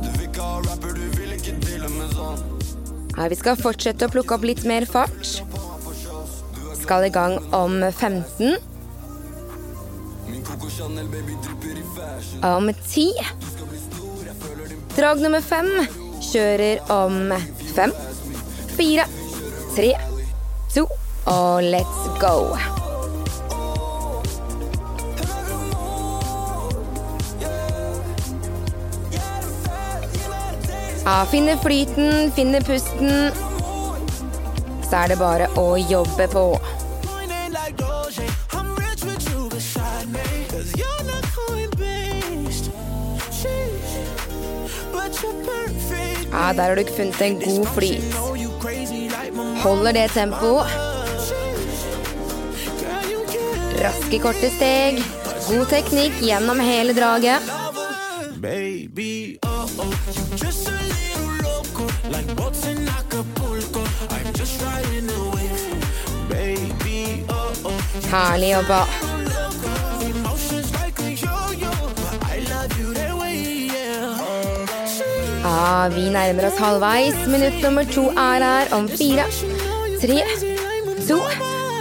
Du 0.05 0.09
vil 0.13 0.29
ikke 0.29 0.45
ha 0.45 0.61
rapper, 0.69 0.95
du 0.95 1.19
vil 1.19 1.35
ikke 1.39 1.57
deale 1.65 1.91
med 1.97 2.15
sånn. 2.15 2.45
Ja, 3.15 3.27
vi 3.31 3.39
skal 3.39 3.59
fortsette 3.59 4.09
å 4.09 4.13
plukke 4.15 4.37
opp 4.37 4.47
litt 4.47 4.65
mer 4.69 4.87
fart. 4.91 5.41
Skal 6.85 7.09
i 7.09 7.13
gang 7.15 7.39
om 7.57 7.81
15. 7.89 8.57
Min 10.29 10.43
Coco 10.45 10.69
Chanel 10.69 11.09
baby 11.09 11.39
drypper 11.45 11.81
i 11.81 11.85
fashion. 11.97 12.45
Om 12.45 12.71
10. 12.75 13.74
Drag 14.95 15.19
nummer 15.19 15.43
fem 15.43 15.67
kjører 16.23 16.79
om 16.93 17.33
5, 17.75 17.93
4, 18.77 19.07
3, 19.75 19.89
2 20.77 20.85
og 21.33 21.67
let's 21.67 22.05
go. 22.23 22.55
Ja, 31.05 31.17
finne 31.29 31.59
flyten, 31.61 32.31
finne 32.39 32.63
pusten. 32.65 33.35
Så 34.87 35.03
er 35.03 35.11
det 35.11 35.19
bare 35.19 35.51
å 35.59 35.75
jobbe 35.77 36.31
på. 36.33 36.47
Ja, 46.45 46.53
der 46.53 46.63
har 46.63 46.75
du 46.75 46.81
ikke 46.81 46.93
funnet 46.93 47.21
en 47.23 47.37
god 47.41 47.67
flyt. 47.67 48.15
Holder 49.63 49.93
det 49.93 50.11
tempoet. 50.11 50.67
Raske, 53.81 54.19
korte 54.21 54.51
steg. 54.53 55.01
God 55.49 55.65
teknikk 55.73 56.21
gjennom 56.21 56.61
hele 56.61 56.93
draget. 56.93 57.41
Herlig 68.13 68.57
oh 68.59 69.24
Vi 75.95 76.09
nærmer 76.11 76.49
oss 76.49 76.59
halvveis. 76.59 77.17
Minutt 77.31 77.61
nummer 77.63 77.87
to 77.87 78.09
er 78.11 78.43
her 78.43 78.73
om 78.75 78.89
fire, 78.91 79.27
tre, 80.03 80.19
to 81.07 81.21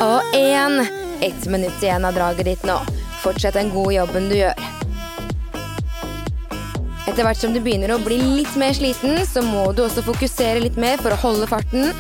og 0.04 0.36
én. 0.38 0.84
Ett 1.24 1.46
minutt 1.48 1.82
igjen 1.82 2.06
av 2.06 2.14
draget 2.14 2.46
ditt 2.46 2.68
nå. 2.68 2.78
Fortsett 3.24 3.58
den 3.58 3.72
gode 3.74 3.96
jobben 3.96 4.30
du 4.30 4.36
gjør. 4.38 4.64
Etter 7.08 7.26
hvert 7.26 7.42
som 7.42 7.54
du 7.56 7.62
begynner 7.64 7.96
å 7.96 8.02
bli 8.04 8.20
litt 8.42 8.54
mer 8.60 8.76
sliten, 8.78 9.18
så 9.28 9.42
må 9.46 9.66
du 9.76 9.84
også 9.88 10.06
fokusere 10.06 10.62
litt 10.64 10.78
mer 10.80 11.02
for 11.02 11.16
å 11.16 11.22
holde 11.24 11.50
farten. 11.50 11.92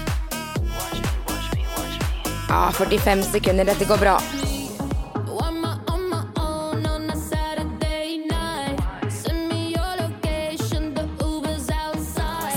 Ja, 2.49 2.67
45 2.77 3.25
sekunder. 3.33 3.65
Dette 3.71 3.89
går 3.89 4.01
bra. 4.03 4.17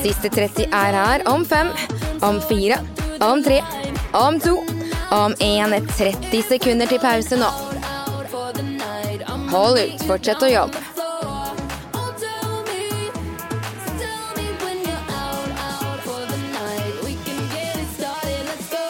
Siste 0.06 0.28
30 0.30 0.68
er 0.70 0.94
her 0.94 1.22
om 1.26 1.42
fem, 1.44 1.66
om 2.22 2.36
fire, 2.46 2.76
om 3.20 3.40
tre, 3.42 3.56
om 4.14 4.36
to, 4.38 4.52
om 5.10 5.32
én. 5.42 5.72
30 5.98 6.42
sekunder 6.46 6.86
til 6.86 7.00
pause 7.02 7.34
nå. 7.40 7.48
Hold 9.50 9.80
ut, 9.80 10.04
fortsett 10.06 10.44
å 10.46 10.50
jobbe. 10.52 10.82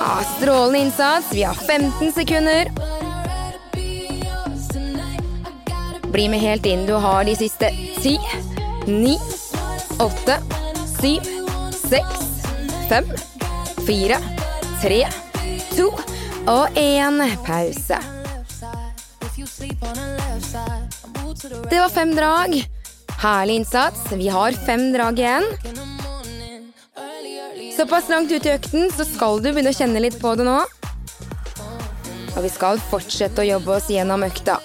Ja, 0.03 0.19
strålende 0.35 0.83
innsats. 0.85 1.33
Vi 1.33 1.47
har 1.49 1.55
15 1.55 2.13
sekunder. 2.13 2.69
Bli 6.13 6.29
med 6.29 6.45
helt 6.45 6.69
inn. 6.69 6.85
Du 6.85 6.93
har 7.01 7.25
de 7.25 7.39
siste 7.41 7.73
ti, 8.05 8.19
ni, 8.85 9.17
åtte, 9.97 10.56
syv, 11.01 11.23
seks, 11.73 12.27
fem, 12.89 13.09
fire, 13.87 14.19
tre, 14.83 15.01
to 15.77 15.91
og 16.47 16.79
én. 16.79 17.21
Pause. 17.47 17.99
Det 21.71 21.81
var 21.81 21.89
fem 21.89 22.15
drag. 22.17 22.57
Herlig 23.21 23.55
innsats. 23.55 24.13
Vi 24.13 24.29
har 24.29 24.53
fem 24.53 24.93
drag 24.93 25.19
igjen. 25.19 25.45
Såpass 27.77 28.09
langt 28.09 28.33
ute 28.33 28.49
i 28.49 28.55
økten, 28.57 28.89
så 28.91 29.05
skal 29.05 29.43
du 29.45 29.51
begynne 29.51 29.73
å 29.75 29.77
kjenne 29.77 30.01
litt 30.01 30.17
på 30.21 30.33
det 30.39 30.47
nå. 30.49 30.57
Og 32.37 32.41
vi 32.45 32.53
skal 32.53 32.81
fortsette 32.91 33.45
å 33.45 33.51
jobbe 33.51 33.77
oss 33.77 33.91
gjennom 33.93 34.25
økta. 34.25 34.61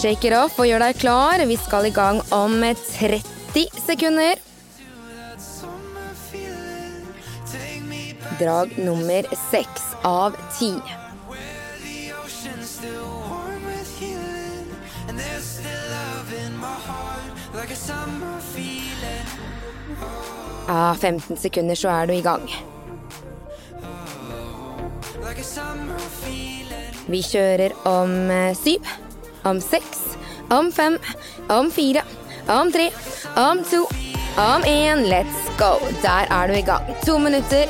Shake 0.00 0.30
it 0.30 0.32
off 0.32 0.54
og 0.56 0.64
gjør 0.64 0.80
deg 0.80 0.96
klar. 0.96 1.42
Vi 1.44 1.56
skal 1.60 1.84
i 1.84 1.92
gang 1.92 2.22
om 2.32 2.54
30 2.64 3.66
sekunder. 3.84 4.38
Drag 8.40 8.72
nummer 8.80 9.28
seks 9.50 9.90
av 10.08 10.38
ti. 10.56 10.70
Av 20.70 20.96
15 20.96 21.36
sekunder 21.44 21.76
så 21.76 21.92
er 21.92 22.08
du 22.08 22.14
i 22.16 22.24
gang. 22.24 22.48
Vi 27.10 27.22
kjører 27.28 27.76
om 27.90 28.18
eh, 28.32 28.56
syv 28.56 28.96
om 29.44 29.60
seks, 29.60 30.16
om 30.50 30.72
fem, 30.72 30.98
om 31.48 31.70
fire, 31.70 32.02
om 32.48 32.72
tre, 32.72 32.90
om 33.36 33.62
to, 33.64 33.84
om 34.36 34.64
én. 34.64 35.04
Let's 35.10 35.48
go! 35.58 35.78
Der 36.02 36.26
er 36.30 36.48
du 36.48 36.54
i 36.58 36.64
gang. 36.66 36.86
To 37.06 37.18
minutter. 37.18 37.68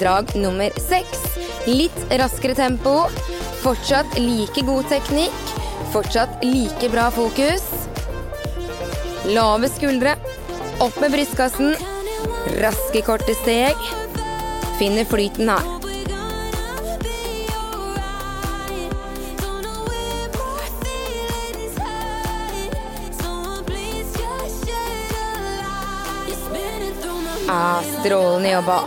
Drag 0.00 0.34
nummer 0.36 0.70
seks. 0.80 1.20
Litt 1.66 1.98
raskere 2.10 2.56
tempo. 2.58 3.08
Fortsatt 3.62 4.18
like 4.18 4.64
god 4.66 4.88
teknikk. 4.90 5.52
Fortsatt 5.92 6.42
like 6.44 6.90
bra 6.92 7.10
fokus. 7.14 7.66
Lave 9.28 9.70
skuldre. 9.70 10.16
Opp 10.80 10.98
med 11.00 11.14
brystkassen. 11.14 11.76
Raske, 12.62 13.04
korte 13.06 13.36
steg. 13.42 13.78
Finner 14.80 15.06
flyten 15.06 15.52
her. 15.52 15.81
Ah, 27.54 27.82
strålende 27.84 28.48
jobba. 28.48 28.78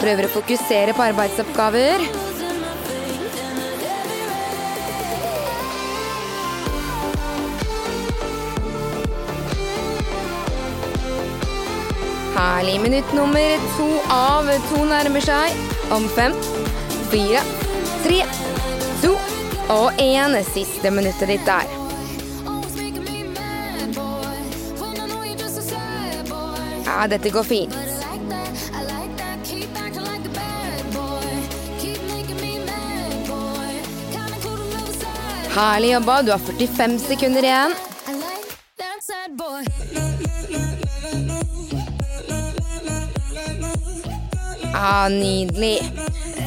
Prøver 0.00 0.26
å 0.26 0.30
fokusere 0.32 0.94
på 0.96 1.04
arbeidsoppgaver. 1.04 2.02
Herlig. 12.34 12.80
Minutt 12.82 13.14
nummer 13.14 13.70
to 13.76 13.86
av 14.16 14.50
to 14.72 14.82
nærmer 14.90 15.22
seg. 15.30 15.54
Om 15.94 16.10
fem, 16.18 16.34
fire, 17.14 17.46
tre, 18.02 18.24
og 19.68 19.92
én. 19.98 20.36
Siste 20.52 20.90
minuttet 20.90 21.28
ditt 21.28 21.46
der. 21.46 21.66
Ja, 26.86 27.06
dette 27.06 27.30
går 27.30 27.42
fint. 27.44 27.74
Herlig 35.56 35.92
jobba. 35.92 36.22
Du 36.22 36.30
har 36.30 36.38
45 36.38 36.98
sekunder 36.98 37.42
igjen. 37.42 37.74
Ja, 44.72 45.08
nydelig. 45.08 45.78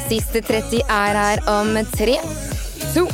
Siste 0.10 0.42
30 0.42 0.82
er 0.90 1.18
her 1.18 1.42
om 1.50 1.74
tre, 1.98 2.16
to 2.94 3.06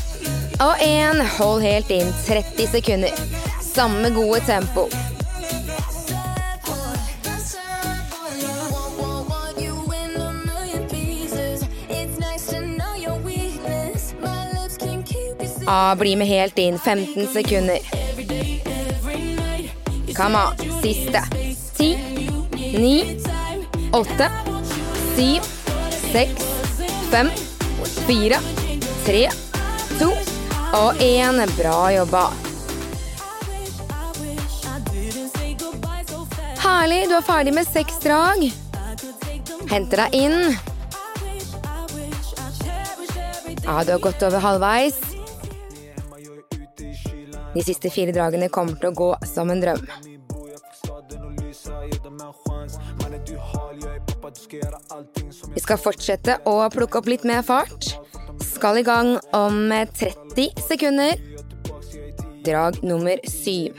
og 0.59 0.75
én. 0.79 1.21
Hold 1.37 1.61
helt 1.61 1.89
inn 1.91 2.13
30 2.27 2.67
sekunder. 2.67 3.11
Samme 3.61 4.09
gode 4.09 4.39
tempo. 4.45 4.87
Ah, 15.67 15.95
bli 15.97 16.15
med 16.15 16.27
helt 16.27 16.59
inn 16.59 16.79
15 16.79 17.27
sekunder. 17.33 17.77
Come 20.15 20.37
on. 20.37 20.81
Siste. 20.81 21.21
Ti, 21.77 21.97
ni, 22.77 23.17
åtte, 23.91 24.29
syv, 25.15 25.41
seks, 26.11 26.45
fem, 27.11 27.29
fire, 28.07 28.39
tre, 29.05 29.29
to 29.99 30.11
og 30.75 31.01
én. 31.01 31.41
Bra 31.57 31.79
jobba. 31.93 32.25
Herlig, 36.65 37.01
du 37.09 37.15
er 37.15 37.25
ferdig 37.25 37.53
med 37.53 37.67
seks 37.69 37.99
drag. 38.03 38.47
Henter 39.69 40.05
deg 40.05 40.15
inn. 40.17 40.39
Ja, 43.65 43.83
du 43.83 43.91
har 43.95 43.99
gått 43.99 44.23
over 44.25 44.41
halvveis. 44.43 44.97
De 47.55 47.63
siste 47.63 47.89
fire 47.89 48.11
dragene 48.11 48.49
kommer 48.51 48.75
til 48.81 48.91
å 48.91 48.97
gå 48.97 49.09
som 49.25 49.49
en 49.49 49.61
drøm. 49.63 49.85
Vi 55.55 55.63
skal 55.63 55.79
fortsette 55.79 56.39
å 56.49 56.57
plukke 56.73 56.99
opp 56.99 57.07
litt 57.09 57.23
mer 57.23 57.45
fart. 57.47 57.95
Skal 58.55 58.77
i 58.77 58.83
gang 58.83 59.17
om 59.35 59.73
30 59.93 60.49
sekunder. 60.67 61.13
Drag 62.45 62.83
nummer 62.83 63.19
syv. 63.27 63.75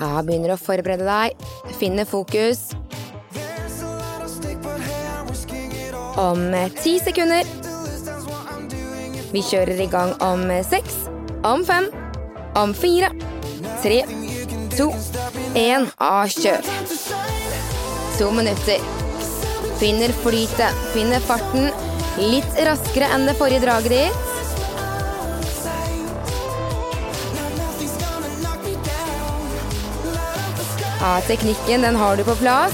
Ja, 0.00 0.22
begynner 0.22 0.52
å 0.52 0.60
forberede 0.60 1.06
deg. 1.08 1.46
Finne 1.80 2.04
fokus. 2.04 2.68
Om 6.20 6.48
ti 6.82 6.98
sekunder. 7.00 7.48
Vi 9.32 9.42
kjører 9.44 9.80
i 9.80 9.88
gang 9.92 10.12
om 10.24 10.48
seks, 10.64 11.06
om 11.44 11.64
fem, 11.66 11.88
om 12.56 12.74
fire, 12.74 13.10
tre, 13.82 14.04
to, 14.76 14.90
én. 15.54 15.88
og 16.00 16.28
kjør. 16.32 16.64
To 18.18 18.30
minutter. 18.32 18.80
Finner 19.76 20.12
flytet, 20.22 20.78
finner 20.94 21.20
farten. 21.20 21.68
Litt 22.16 22.56
raskere 22.64 23.10
enn 23.12 23.26
det 23.28 23.34
forrige 23.36 23.60
draget 23.64 23.92
ditt. 23.92 24.22
Ja, 31.00 31.20
teknikken, 31.28 31.84
den 31.84 32.00
har 32.00 32.16
du 32.16 32.24
på 32.24 32.38
plass. 32.40 32.72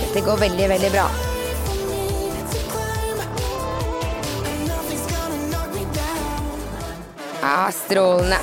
Dette 0.00 0.26
går 0.26 0.42
veldig, 0.42 0.68
veldig 0.74 0.92
bra. 0.98 1.06
Ja, 7.44 7.68
strålende. 7.72 8.36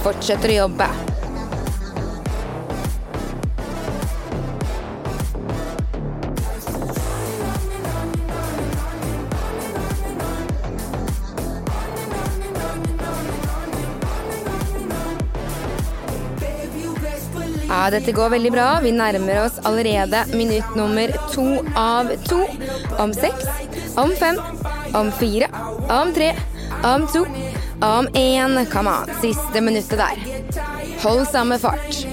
Fortsetter 0.00 0.48
å 0.48 0.54
jobbe. 0.54 0.86
Ja, 17.68 17.90
dette 17.92 18.12
går 18.16 18.32
veldig 18.32 18.54
bra. 18.56 18.70
Vi 18.80 18.96
nærmer 18.96 19.42
oss 19.44 19.60
allerede 19.68 20.24
minutt 20.32 20.72
nummer 20.80 21.12
to 21.34 21.44
av 21.76 22.08
to. 22.24 22.46
Om 22.96 23.12
seks, 23.12 23.44
om 24.00 24.16
fem, 24.16 24.40
om 24.96 25.12
fire, 25.20 25.52
om 25.92 26.16
tre, 26.16 26.32
om 26.84 27.06
to, 27.06 27.26
om 27.80 28.08
én. 28.14 28.66
Come 28.72 28.90
on, 28.90 29.10
siste 29.20 29.60
minuttet 29.60 29.98
der. 29.98 30.16
Hold 31.02 31.26
samme 31.26 31.58
fart. 31.58 32.06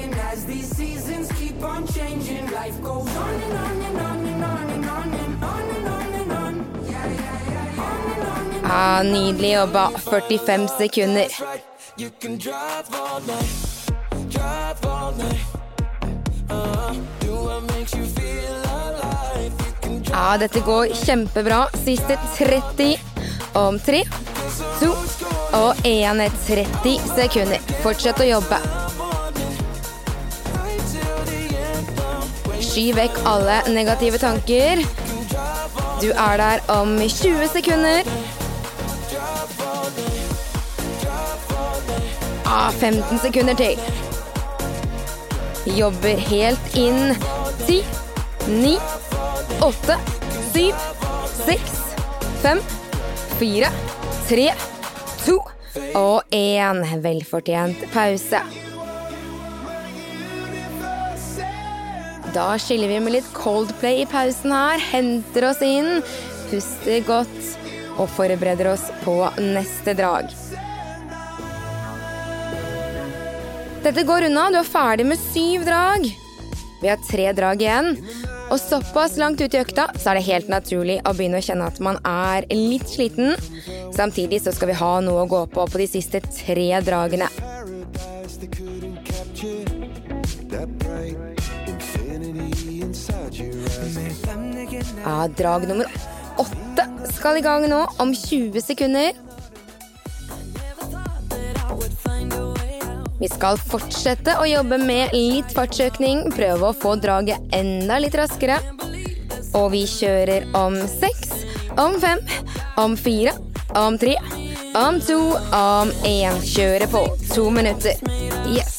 Ja, 8.64 9.04
nydelig 9.04 9.54
jobba. 9.54 9.90
45 9.98 10.68
sekunder. 10.78 11.28
Ja, 20.12 20.38
dette 20.38 20.60
går 20.60 20.88
kjempebra. 21.06 21.68
Siste 21.86 22.18
30 22.38 23.00
om 23.54 23.80
tre, 23.80 24.04
to 24.80 24.92
og 25.58 25.76
1,30 25.88 27.00
sekunder. 27.16 27.62
Fortsett 27.84 28.20
å 28.22 28.28
jobbe. 28.28 28.60
Sky 32.62 32.92
vekk 32.98 33.20
alle 33.26 33.62
negative 33.74 34.20
tanker. 34.22 34.84
Du 36.02 36.12
er 36.12 36.38
der 36.42 36.64
om 36.72 36.98
20 37.02 37.48
sekunder. 37.54 38.04
Ah, 42.46 42.72
15 42.72 43.20
sekunder 43.24 43.58
til. 43.58 43.80
Jobber 45.78 46.22
helt 46.30 46.78
inn. 46.78 47.18
10, 47.66 47.82
9, 48.48 48.78
8, 49.66 50.00
7, 50.54 50.72
6, 51.44 51.78
5, 52.46 52.64
4 53.42 53.87
3, 54.28 54.48
2 55.24 55.36
og 55.96 56.34
én 56.36 56.82
Velfortjent 57.00 57.86
pause. 57.94 58.42
Da 62.36 62.48
skiller 62.60 62.92
vi 62.92 63.00
med 63.00 63.16
litt 63.16 63.30
Coldplay 63.32 64.02
i 64.04 64.10
pausen 64.12 64.52
her. 64.52 64.84
Henter 64.92 65.48
oss 65.48 65.64
inn, 65.64 66.04
puster 66.50 67.00
godt 67.08 67.54
og 67.96 68.12
forbereder 68.18 68.74
oss 68.74 68.90
på 69.06 69.16
neste 69.40 69.96
drag. 69.96 70.28
Dette 73.88 74.04
går 74.04 74.28
unna. 74.28 74.50
Du 74.52 74.60
er 74.60 74.68
ferdig 74.68 75.08
med 75.08 75.24
syv 75.32 75.64
drag. 75.70 76.10
Vi 76.82 76.92
har 76.92 77.00
tre 77.08 77.32
drag 77.32 77.64
igjen. 77.64 77.96
Og 78.48 78.60
såpass 78.60 79.18
langt 79.20 79.42
ut 79.42 79.54
i 79.54 79.60
økta 79.60 79.90
så 80.00 80.12
er 80.12 80.20
det 80.20 80.28
helt 80.30 80.52
naturlig 80.52 81.02
å 81.04 81.14
begynne 81.18 81.42
å 81.42 81.44
kjenne 81.44 81.68
at 81.68 81.82
man 81.84 82.00
er 82.08 82.48
litt 82.54 82.88
sliten. 82.88 83.36
Samtidig 83.96 84.40
så 84.46 84.54
skal 84.56 84.72
vi 84.72 84.80
ha 84.80 84.94
noe 85.04 85.26
å 85.26 85.30
gå 85.30 85.44
på 85.52 85.68
på 85.68 85.82
de 85.82 85.88
siste 85.92 86.22
tre 86.24 86.70
dragene. 86.86 87.28
Ja, 95.04 95.28
drag 95.28 95.68
nummer 95.68 95.88
åtte 96.38 96.86
skal 97.18 97.40
i 97.40 97.46
gang 97.46 97.66
nå 97.70 97.84
om 98.02 98.14
20 98.16 98.62
sekunder. 98.62 99.27
Vi 103.18 103.28
skal 103.32 103.58
fortsette 103.58 104.36
å 104.38 104.46
jobbe 104.46 104.78
med 104.78 105.14
litt 105.16 105.50
fartsøkning, 105.56 106.28
prøve 106.36 106.70
å 106.70 106.76
få 106.78 106.96
draget 107.02 107.42
enda 107.56 107.98
litt 108.02 108.18
raskere. 108.18 108.60
Og 109.58 109.72
vi 109.74 109.86
kjører 109.90 110.46
om 110.58 110.78
seks, 110.92 111.32
om 111.82 111.98
fem, 112.02 112.22
om 112.78 112.94
fire, 113.00 113.34
om 113.80 113.98
tre, 113.98 114.14
om 114.78 115.02
to, 115.02 115.18
om 115.58 115.94
én. 116.06 116.38
Kjører 116.46 116.86
på 116.94 117.08
to 117.34 117.50
minutter. 117.54 117.98
Yes! 118.46 118.78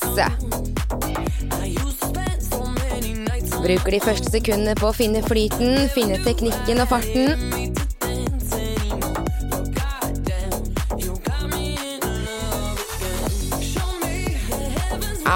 Bruker 3.59 3.91
de 3.91 3.99
første 4.01 4.31
sekundene 4.31 4.79
på 4.79 4.93
å 4.93 4.95
finne 4.95 5.25
flyten, 5.27 5.89
finne 5.93 6.23
teknikken 6.23 6.85
og 6.85 6.93
farten. 6.95 7.58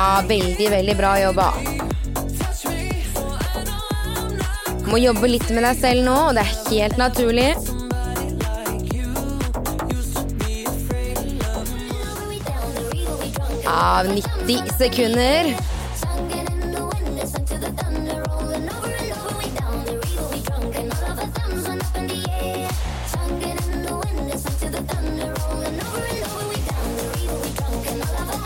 Ja, 0.02 0.22
veldig, 0.28 0.70
veldig 0.70 0.94
bra 0.98 1.10
jobba. 1.20 1.44
Må 4.90 4.98
jobbe 4.98 5.28
litt 5.30 5.46
med 5.54 5.62
deg 5.62 5.78
selv 5.78 6.02
nå, 6.02 6.16
og 6.26 6.34
det 6.34 6.42
er 6.42 6.56
helt 6.72 6.98
naturlig. 6.98 7.54
Av 13.70 14.10
90 14.10 14.74
sekunder. 14.82 15.54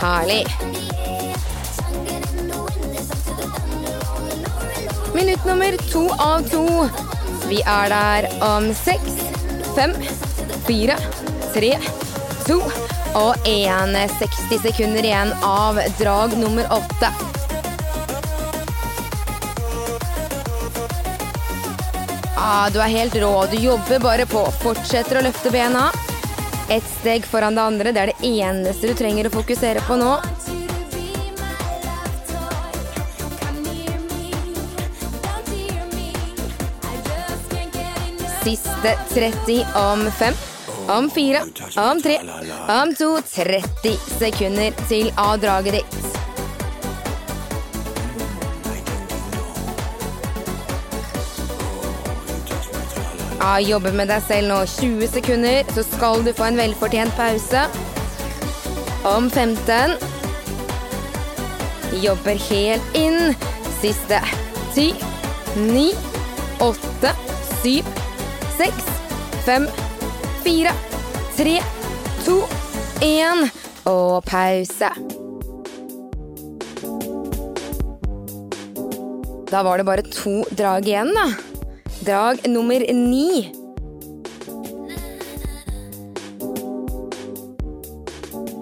Herlig. 0.04 0.65
Minutt 5.16 5.44
nummer 5.44 5.72
to 5.92 6.08
av 6.18 6.42
to. 6.50 6.88
Vi 7.48 7.62
er 7.64 7.88
der 7.88 8.26
om 8.44 8.66
seks, 8.76 9.14
fem, 9.72 9.94
fire, 10.66 10.96
tre, 11.54 11.70
to 12.44 12.58
og 13.16 13.48
én. 13.48 13.96
60 14.18 14.60
sekunder 14.66 15.08
igjen 15.08 15.32
av 15.40 15.80
drag 15.96 16.36
nummer 16.36 16.68
åtte. 16.76 17.08
Ah, 22.36 22.68
du 22.68 22.76
er 22.84 22.92
helt 22.98 23.16
rå. 23.16 23.32
Du 23.50 23.56
jobber 23.56 24.04
bare 24.04 24.26
på. 24.28 24.44
Fortsetter 24.60 25.22
å 25.22 25.24
løfte 25.30 25.54
bena. 25.54 25.88
Ett 26.68 26.92
steg 26.98 27.24
foran 27.24 27.56
det 27.56 27.64
andre. 27.64 27.96
Det 27.96 28.04
er 28.04 28.12
det 28.12 28.34
eneste 28.36 28.92
du 28.92 29.00
trenger 29.00 29.30
å 29.30 29.38
fokusere 29.40 29.80
på 29.88 29.96
nå. 29.96 30.18
Siste 38.46 38.98
30 39.14 39.66
om 39.74 40.10
fem, 40.18 40.34
om 40.88 41.10
fire, 41.10 41.40
om 41.76 42.02
tre, 42.02 42.18
om 42.82 42.94
to. 42.94 43.08
30 43.34 43.96
sekunder 44.18 44.70
til 44.86 45.08
avdraget 45.18 45.72
ditt. 45.80 45.96
Ja, 53.40 53.58
jobbe 53.58 53.90
med 53.90 54.14
deg 54.14 54.22
selv 54.30 54.52
nå 54.52 54.60
20 54.76 55.10
sekunder, 55.16 55.66
så 55.74 55.82
skal 55.90 56.22
du 56.22 56.30
få 56.30 56.46
en 56.46 56.62
velfortjent 56.62 57.18
pause. 57.18 57.66
Om 59.10 59.26
15. 59.30 59.98
Jobber 61.98 62.38
helt 62.46 63.02
inn. 63.02 63.34
Siste 63.82 64.22
10, 64.78 64.92
9, 65.66 65.88
8, 66.62 67.16
7, 67.66 68.05
6, 68.56 68.72
5, 69.44 69.68
4, 70.44 70.70
3, 71.36 71.60
2, 72.24 72.36
1. 73.02 73.50
Og 73.86 74.24
pause. 74.24 74.88
Da 79.50 79.62
var 79.62 79.78
det 79.78 79.86
bare 79.86 80.02
to 80.08 80.40
drag 80.56 80.88
igjen, 80.88 81.12
da. 81.14 81.28
Drag 82.06 82.42
nummer 82.48 82.80
ni. 82.80 83.52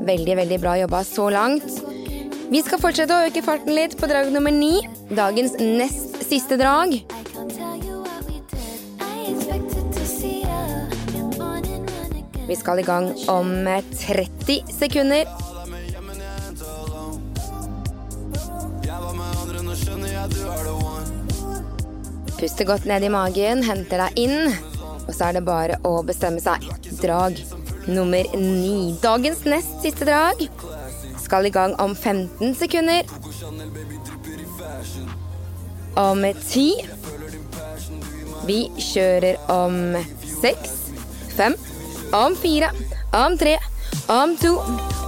Veldig, 0.04 0.36
veldig 0.36 0.60
bra 0.60 0.76
jobba 0.82 1.04
så 1.06 1.30
langt. 1.30 1.80
Vi 2.50 2.60
skal 2.66 2.82
fortsette 2.82 3.14
å 3.14 3.30
øke 3.30 3.46
farten 3.46 3.72
litt 3.78 3.94
på 3.96 4.10
drag 4.10 4.34
nummer 4.34 4.52
ni. 4.52 4.82
Dagens 5.14 5.54
nest 5.62 6.18
siste 6.26 6.58
drag. 6.60 6.98
Vi 12.48 12.56
skal 12.56 12.78
i 12.78 12.82
gang 12.82 13.08
om 13.28 13.50
30 13.96 14.64
sekunder. 14.78 15.24
Puster 22.38 22.64
godt 22.64 22.84
ned 22.84 23.06
i 23.06 23.08
magen, 23.08 23.62
henter 23.64 24.04
deg 24.04 24.20
inn. 24.26 24.52
Og 25.04 25.12
så 25.14 25.30
er 25.30 25.38
det 25.38 25.44
bare 25.46 25.78
å 25.88 25.96
bestemme 26.04 26.42
seg. 26.44 26.64
Drag 27.00 27.40
nummer 27.88 28.28
ni. 28.36 28.92
Dagens 29.00 29.44
nest 29.48 29.80
siste 29.84 30.04
drag 30.08 30.44
skal 31.24 31.48
i 31.48 31.52
gang 31.54 31.72
om 31.80 31.96
15 31.96 32.54
sekunder. 32.60 33.08
Om 35.96 36.26
ti. 36.44 36.68
Vi 38.44 38.66
kjører 38.76 39.38
om 39.48 39.94
seks, 40.28 40.74
fem, 41.32 41.54
om 42.14 42.36
fire, 42.36 42.70
om 43.12 43.38
tre, 43.38 43.58
om 44.06 44.36
to, 44.36 44.54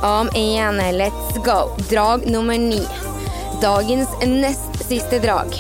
om 0.03 0.31
én. 0.35 0.81
Let's 0.99 1.39
go. 1.45 1.71
Drag 1.91 2.27
nummer 2.27 2.59
ni. 2.59 2.83
Dagens 3.63 4.09
nest 4.27 4.89
siste 4.89 5.19
drag. 5.19 5.55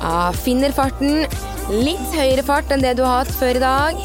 Ja, 0.00 0.32
finner 0.32 0.72
farten. 0.72 1.26
Litt 1.72 2.12
høyere 2.12 2.44
fart 2.44 2.70
enn 2.74 2.84
det 2.84 2.94
du 2.98 3.04
har 3.06 3.24
hatt 3.24 3.34
før 3.38 3.56
i 3.56 3.62
dag. 3.62 4.02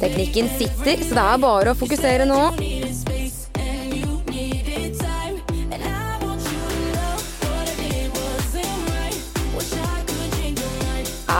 Teknikken 0.00 0.48
sitter, 0.56 1.02
så 1.04 1.16
det 1.18 1.24
er 1.26 1.42
bare 1.42 1.74
å 1.74 1.76
fokusere 1.76 2.26
nå. 2.28 2.79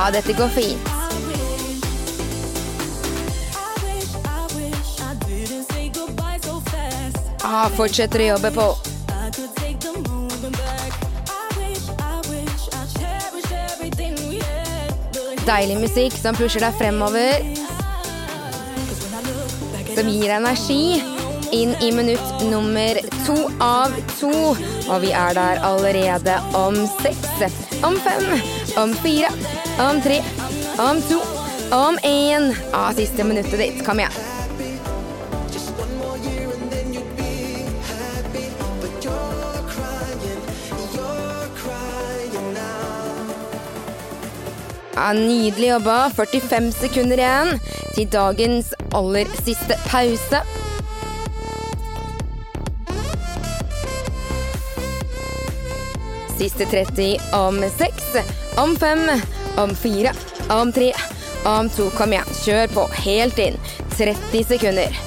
Dette 0.08 0.32
går 0.32 0.48
fint. 0.48 0.88
Ah, 7.44 7.68
fortsetter 7.76 8.22
å 8.24 8.26
jobbe 8.32 8.50
på. 8.54 8.64
Deilig 15.44 15.76
musikk 15.82 16.14
som 16.16 16.36
pusher 16.38 16.62
deg 16.64 16.76
fremover. 16.78 17.44
Som 19.96 20.08
gir 20.08 20.36
energi. 20.36 21.00
Inn 21.50 21.74
i 21.82 21.90
minutt 21.90 22.44
nummer 22.46 23.00
to 23.26 23.36
av 23.60 23.96
to. 24.20 24.30
Og 24.90 25.00
vi 25.02 25.10
er 25.10 25.34
der 25.34 25.60
allerede 25.66 26.38
om 26.54 26.78
seks, 27.00 27.58
om 27.82 27.98
fem, 28.04 28.30
om 28.78 28.94
fire, 29.02 29.34
om 29.80 30.00
tre, 30.02 30.22
om 30.78 31.02
to, 31.08 31.20
om 31.76 31.98
én. 32.02 32.54
Ah, 32.72 32.92
siste 32.92 33.24
minuttet 33.24 33.58
ditt. 33.58 33.86
Kom 33.86 33.98
igjen. 33.98 34.12
Ja, 44.94 45.12
nydelig 45.12 45.68
jobba. 45.68 46.10
45 46.16 46.72
sekunder 46.72 47.18
igjen 47.18 47.54
til 47.94 48.08
dagens 48.12 48.74
aller 48.92 49.28
siste 49.44 49.78
pause. 49.88 50.42
Siste 56.36 56.64
30 56.68 57.16
om 57.36 57.62
6, 57.78 58.04
om 58.60 58.76
5, 58.76 59.39
om 59.62 59.74
fire, 59.76 60.12
om 60.50 60.72
tre, 60.72 60.90
om 61.46 61.68
to. 61.72 61.90
Kom 61.96 62.12
igjen, 62.14 62.34
kjør 62.44 62.74
på. 62.74 62.86
Helt 63.04 63.40
inn. 63.42 63.58
30 63.96 64.44
sekunder. 64.54 65.00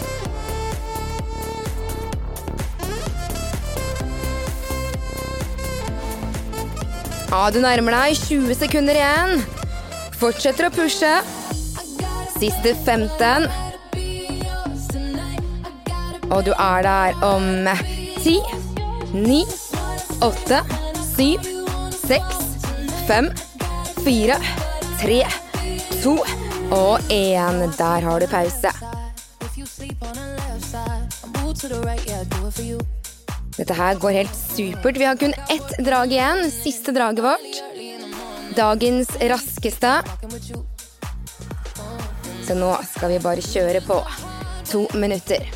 Ja, 7.33 7.47
du 7.49 7.57
nærmer 7.63 7.95
deg 7.97 8.19
20 8.29 8.53
sekunder 8.59 8.99
igjen. 8.99 9.39
Fortsetter 10.21 10.67
å 10.69 10.73
pushe. 10.75 11.13
Siste 12.37 12.75
15. 12.85 13.47
Og 16.29 16.45
du 16.45 16.51
er 16.53 16.85
der 16.85 17.17
om 17.25 17.65
10, 18.21 18.37
9, 19.17 19.41
8, 20.21 20.61
7, 21.15 21.49
6, 22.05 22.45
5, 23.09 23.33
4, 24.03 24.35
3, 25.01 25.23
2 26.03 26.17
og 26.71 26.99
én. 27.09 27.77
Der 27.77 28.01
har 28.01 28.19
du 28.19 28.27
pause. 28.27 28.71
to. 32.51 32.79
Dette 33.57 33.73
her 33.73 33.95
går 34.01 34.09
helt 34.09 34.35
supert. 34.35 34.97
Vi 34.97 35.05
har 35.05 35.15
kun 35.15 35.33
ett 35.49 35.77
drag 35.85 36.11
igjen. 36.11 36.51
Siste 36.51 36.91
draget 36.91 37.23
vårt. 37.23 37.63
Dagens 38.57 39.15
raskeste. 39.21 39.93
Så 42.47 42.55
nå 42.59 42.75
skal 42.95 43.13
vi 43.13 43.19
bare 43.23 43.41
kjøre 43.41 43.81
på. 43.87 44.01
To 44.71 44.87
minutter. 44.97 45.47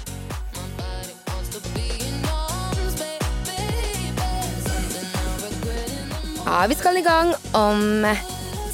Ja, 6.45 6.67
vi 6.67 6.75
skal 6.75 6.97
i 6.97 7.01
gang 7.03 7.33
om 7.51 8.05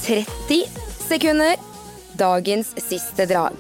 30 0.04 0.66
sekunder. 1.08 1.56
Dagens 2.14 2.74
siste 2.78 3.26
drag. 3.26 3.56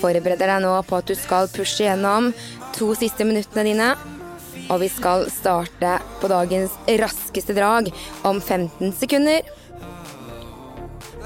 Forbereder 0.00 0.50
deg 0.50 0.64
nå 0.64 0.72
på 0.88 0.98
at 0.98 1.06
du 1.06 1.14
skal 1.14 1.46
pushe 1.54 1.86
gjennom 1.86 2.32
to 2.74 2.90
siste 2.98 3.24
minuttene 3.28 3.62
dine. 3.68 3.90
Og 4.66 4.82
vi 4.82 4.88
skal 4.90 5.28
starte 5.30 5.92
på 6.18 6.30
dagens 6.32 6.74
raskeste 6.98 7.54
drag 7.54 7.92
om 8.26 8.40
15 8.42 8.90
sekunder. 8.98 9.46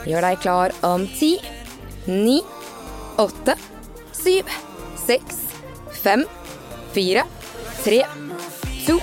Gjør 0.04 0.28
deg 0.28 0.44
klar 0.44 0.76
om 0.84 1.08
10, 1.08 1.40
9, 2.12 2.36
8, 3.24 3.56
7, 4.20 4.52
6, 5.06 5.40
5, 6.04 6.28
4, 6.94 7.24
3, 7.84 8.02
2 8.86 8.96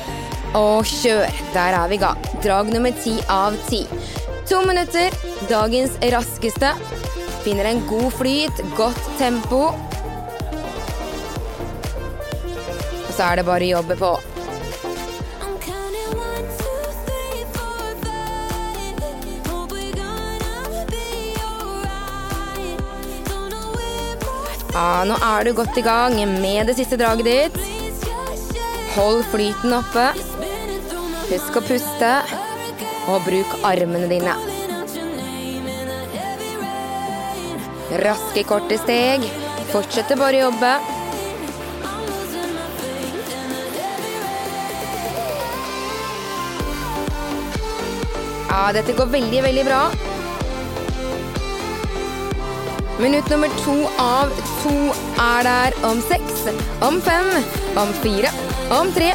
og 0.58 0.86
kjør. 0.88 1.41
Der 1.54 1.78
er 1.80 1.88
vi 1.91 1.97
i 1.97 2.02
gang. 2.02 2.23
Drag 2.43 2.71
nummer 2.73 2.91
10 2.91 3.17
av 3.32 3.58
10. 3.69 3.84
To 4.47 4.62
minutter, 4.67 5.12
dagens 5.50 5.97
raskeste. 6.13 6.71
Finner 7.43 7.71
en 7.71 7.84
god 7.89 8.12
flyt, 8.15 8.63
godt 8.78 9.04
tempo. 9.19 9.62
Og 13.04 13.13
så 13.13 13.32
er 13.32 13.39
det 13.39 13.47
bare 13.47 13.67
å 13.67 13.78
jobbe 13.78 14.00
på. 14.00 14.15
Ja, 24.78 25.02
nå 25.10 25.15
er 25.26 25.47
du 25.47 25.56
godt 25.58 25.78
i 25.80 25.82
gang 25.82 26.19
med 26.38 26.69
det 26.69 26.76
siste 26.78 27.00
draget 27.02 27.26
ditt. 27.26 27.77
Hold 28.98 29.26
flyten 29.30 29.76
oppe. 29.78 30.04
Husk 31.30 31.58
å 31.60 31.62
puste. 31.62 32.08
Og 33.08 33.22
bruk 33.28 33.52
armene 33.68 34.08
dine. 34.10 34.34
Raske, 38.02 38.42
korte 38.50 38.80
steg. 38.82 39.28
Fortsette 39.70 40.18
bare 40.18 40.42
å 40.42 40.48
jobbe. 40.48 40.72
Ja, 48.50 48.66
dette 48.74 48.98
går 48.98 49.14
veldig, 49.14 49.46
veldig 49.46 49.70
bra. 49.70 49.82
Minutt 52.98 53.30
nummer 53.30 53.54
to 53.62 53.78
av 54.02 54.34
to 54.64 54.76
er 55.22 55.46
der 55.46 55.76
om 55.86 56.02
seks, 56.10 56.48
om 56.82 56.98
fem, 57.06 57.28
om 57.78 57.92
fire, 58.02 58.32
om 58.69 58.91
tre, 58.91 59.13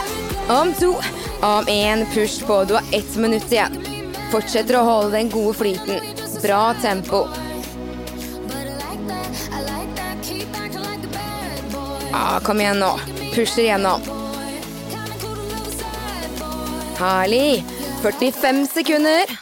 om 0.49 0.75
to, 0.75 0.95
om 1.41 1.69
én. 1.69 2.07
Push 2.15 2.47
på. 2.47 2.65
Du 2.65 2.75
har 2.75 2.85
ett 2.93 3.17
minutt 3.17 3.53
igjen. 3.53 3.77
Fortsetter 4.33 4.79
å 4.81 4.85
holde 4.87 5.17
den 5.17 5.31
gode 5.31 5.55
flyten. 5.59 6.01
Bra 6.43 6.75
tempo. 6.83 7.27
But 8.49 8.57
I 8.57 8.75
like 8.81 9.05
that, 9.09 9.43
I 9.53 9.61
like 9.67 9.93
that. 9.97 10.25
Keep 10.25 10.57
acting 10.57 10.83
like 10.83 11.05
a 11.05 11.13
bad 11.13 11.73
boy. 11.73 12.09
Ja, 12.13 12.41
kom 12.45 12.61
igjen 12.61 12.81
nå. 12.81 12.95
Pusher 13.35 13.69
gjennom. 13.69 14.01
Herlig. 16.99 17.65
45 18.03 18.67
sekunder. 18.67 19.39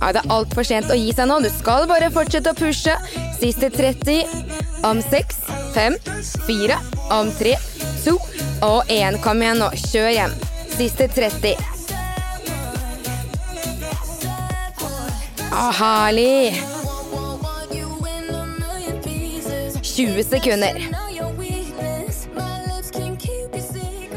Ja, 0.00 0.12
det 0.12 0.20
er 0.22 0.30
altfor 0.30 0.66
sent 0.66 0.90
å 0.92 0.96
gi 0.96 1.10
seg 1.16 1.26
nå. 1.28 1.40
Du 1.42 1.48
skal 1.50 1.88
bare 1.90 2.12
fortsette 2.14 2.52
å 2.52 2.58
pushe. 2.58 2.94
Siste 3.40 3.72
30. 3.74 4.22
Om 4.86 5.00
6, 5.02 5.40
5, 5.74 5.96
4, 6.46 6.76
om 7.10 7.30
3, 7.38 7.56
2 8.04 8.18
og 8.66 8.84
én. 8.88 9.18
Kom 9.22 9.42
igjen 9.42 9.60
nå. 9.60 9.70
Kjør 9.90 10.10
hjem. 10.14 10.36
Siste 10.76 11.08
30. 11.08 11.56
Å, 15.56 15.66
herlig. 15.78 16.56
You 17.72 17.88
in 18.06 18.30
a 18.34 18.44
million 18.60 19.00
pieces. 19.02 19.78
20 19.96 20.22
sekunder. 20.22 20.80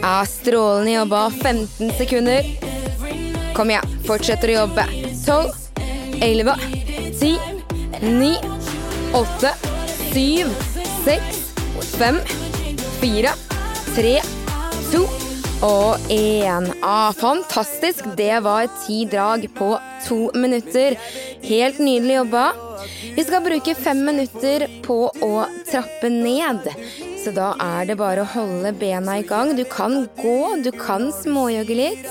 Ja, 0.02 0.26
strålende 0.26 0.92
jobba. 0.98 1.30
15 1.42 1.94
sekunder. 1.98 2.44
Kom 3.56 3.72
igjen. 3.72 3.96
Fortsetter 4.08 4.54
å 4.56 4.60
jobbe. 4.64 4.88
12, 5.26 5.54
11, 6.26 6.56
10, 7.20 7.64
9, 8.02 8.34
8, 9.14 9.54
7, 10.12 10.52
6, 11.06 11.42
5, 12.00 12.22
4, 13.00 13.32
3, 13.96 14.22
2 14.92 15.02
og 15.64 16.10
én. 16.12 16.66
Ah, 16.84 17.14
fantastisk. 17.16 18.06
Det 18.18 18.40
var 18.44 18.68
ti 18.86 19.06
drag 19.06 19.46
på 19.56 19.70
to 20.08 20.18
minutter. 20.36 20.98
Helt 21.42 21.80
nydelig 21.80 22.16
jobba. 22.16 22.52
Vi 23.16 23.24
skal 23.24 23.44
bruke 23.44 23.76
fem 23.76 24.04
minutter 24.06 24.68
på 24.84 24.98
å 25.24 25.46
trappe 25.72 26.12
ned. 26.12 26.68
Så 27.24 27.32
da 27.36 27.54
er 27.60 27.88
det 27.88 27.98
bare 28.00 28.24
å 28.24 28.32
holde 28.34 28.76
bena 28.80 29.18
i 29.20 29.26
gang. 29.28 29.56
Du 29.56 29.64
kan 29.64 30.08
gå, 30.20 30.38
du 30.64 30.72
kan 30.76 31.10
småjogge 31.16 31.80
litt. 31.80 32.06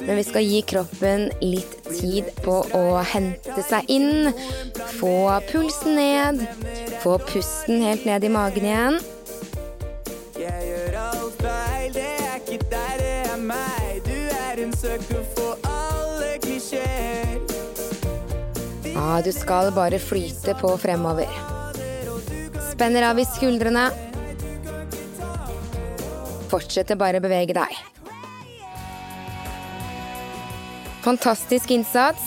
Men 0.00 0.16
vi 0.20 0.24
skal 0.24 0.48
gi 0.48 0.64
kroppen 0.72 1.28
litt 1.44 1.78
tid 1.92 2.32
på 2.44 2.62
å 2.76 3.00
hente 3.12 3.64
seg 3.68 3.92
inn. 3.92 4.32
Få 4.96 5.40
pulsen 5.52 6.00
ned. 6.00 6.44
Få 7.04 7.16
pusten 7.28 7.84
helt 7.84 8.08
ned 8.08 8.24
i 8.24 8.36
magen 8.40 8.68
igjen. 8.72 9.02
Du 19.24 19.32
skal 19.32 19.72
bare 19.74 19.98
flyte 19.98 20.54
på 20.54 20.70
fremover. 20.78 21.28
Spenner 22.70 23.08
av 23.10 23.18
i 23.18 23.24
skuldrene. 23.26 23.88
Fortsetter 26.50 26.96
bare 26.96 27.18
å 27.18 27.24
bevege 27.24 27.56
deg. 27.58 27.74
Fantastisk 31.02 31.70
innsats. 31.74 32.22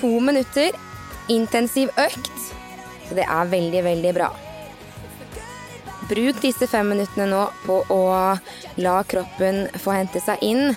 To 0.00 0.16
minutter. 0.20 0.72
Intensiv 1.30 1.92
økt. 2.00 2.32
Så 3.08 3.18
det 3.18 3.28
er 3.28 3.52
veldig, 3.52 3.84
veldig 3.84 4.14
bra. 4.16 4.30
Bruk 6.08 6.40
disse 6.42 6.66
fem 6.66 6.88
minuttene 6.94 7.28
nå 7.30 7.44
på 7.66 7.82
å 7.92 8.02
la 8.82 8.96
kroppen 9.08 9.68
få 9.78 9.94
hente 10.00 10.24
seg 10.24 10.42
inn. 10.42 10.72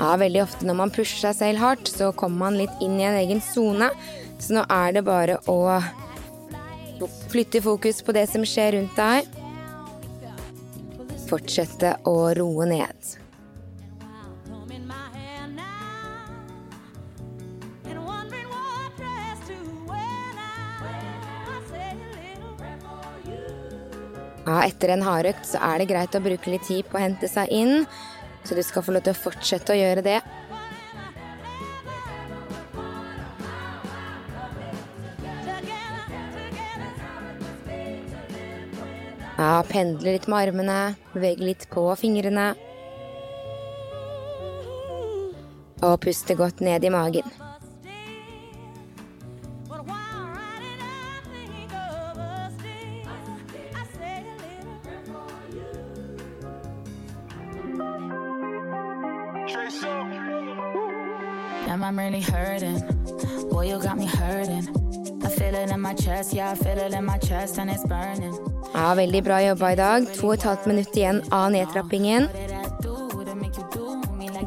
Ja, 0.00 0.14
veldig 0.16 0.40
ofte 0.46 0.64
når 0.64 0.76
man 0.78 0.92
pusher 0.94 1.18
seg 1.20 1.34
selv 1.36 1.60
hardt, 1.60 1.90
så 1.92 2.08
kommer 2.16 2.46
man 2.46 2.56
litt 2.56 2.80
inn 2.80 2.96
i 2.96 3.04
en 3.04 3.18
egen 3.20 3.42
sone. 3.44 3.90
Så 4.40 4.56
nå 4.56 4.64
er 4.72 4.94
det 4.96 5.04
bare 5.04 5.36
å 5.44 5.60
flytte 7.28 7.60
fokus 7.60 8.00
på 8.00 8.14
det 8.16 8.24
som 8.32 8.46
skjer 8.48 8.78
rundt 8.78 8.96
deg. 8.96 9.28
Fortsette 11.28 11.98
å 12.08 12.14
roe 12.38 12.68
ned. 12.70 13.16
Ja, 24.48 24.64
etter 24.64 24.90
en 24.90 25.04
hardøkt 25.04 25.44
så 25.46 25.60
er 25.62 25.78
det 25.78 25.90
greit 25.92 26.16
å 26.16 26.22
bruke 26.24 26.50
litt 26.50 26.64
tid 26.66 26.88
på 26.88 26.96
å 26.96 27.02
hente 27.04 27.28
seg 27.30 27.52
inn, 27.54 27.84
så 28.44 28.56
du 28.56 28.62
skal 28.64 28.84
få 28.84 28.94
lov 28.96 29.04
til 29.06 29.14
å 29.14 29.20
fortsette 29.20 29.74
å 29.74 29.78
gjøre 29.78 30.04
det. 30.06 30.20
Ja, 39.40 39.62
pendle 39.64 40.12
litt 40.18 40.26
med 40.28 40.50
armene, 40.50 40.80
bevege 41.14 41.46
litt 41.48 41.68
på 41.72 41.86
fingrene. 41.96 42.50
Og 45.80 45.94
puste 46.04 46.36
godt 46.36 46.60
ned 46.60 46.84
i 46.84 46.92
magen. 46.92 47.49
Ja, 68.74 68.94
veldig 68.98 69.22
bra 69.26 69.40
jobba 69.42 69.72
i 69.72 69.78
dag. 69.78 70.08
To 70.18 70.30
og 70.30 70.38
et 70.38 70.46
halvt 70.46 70.66
minutt 70.70 70.96
igjen 70.96 71.20
av 71.34 71.50
nedtrappingen. 71.54 72.28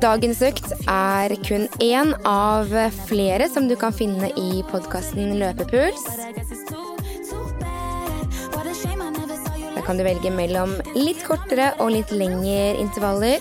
Dagens 0.04 0.42
økt 0.44 0.72
er 0.90 1.36
kun 1.48 1.70
én 1.84 2.12
av 2.28 2.74
flere 3.08 3.48
som 3.52 3.70
du 3.70 3.76
kan 3.80 3.96
finne 3.96 4.32
i 4.40 4.64
podkasten 4.72 5.38
Løpepuls. 5.40 6.04
Da 9.74 9.86
kan 9.86 10.00
du 10.00 10.04
velge 10.04 10.32
mellom 10.34 10.76
litt 10.98 11.24
kortere 11.28 11.72
og 11.80 11.94
litt 11.96 12.12
lengre 12.12 12.74
intervaller. 12.84 13.40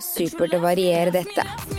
Supert 0.00 0.56
å 0.56 0.64
variere 0.64 1.12
dette. 1.20 1.73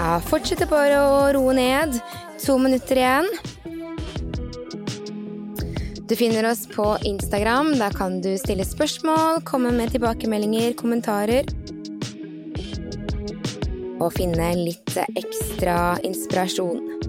Heartbreaker. 0.00 0.10
Ja, 0.10 0.20
fortsette 0.24 0.66
bare 0.66 0.96
å 0.96 1.32
roe 1.34 1.54
ned. 1.54 2.00
To 2.44 2.56
minutter 2.58 2.96
igjen. 2.96 3.26
Du 6.08 6.16
finner 6.16 6.50
oss 6.50 6.66
på 6.66 6.96
Instagram. 7.04 7.78
Der 7.78 7.92
kan 7.92 8.20
du 8.20 8.36
stille 8.38 8.64
spørsmål, 8.64 9.42
komme 9.44 9.70
med 9.72 9.92
tilbakemeldinger, 9.92 10.72
kommentarer. 10.74 11.44
Og 14.00 14.12
finne 14.16 14.54
litt 14.56 14.96
ekstra 14.96 15.98
inspirasjon. 16.02 16.99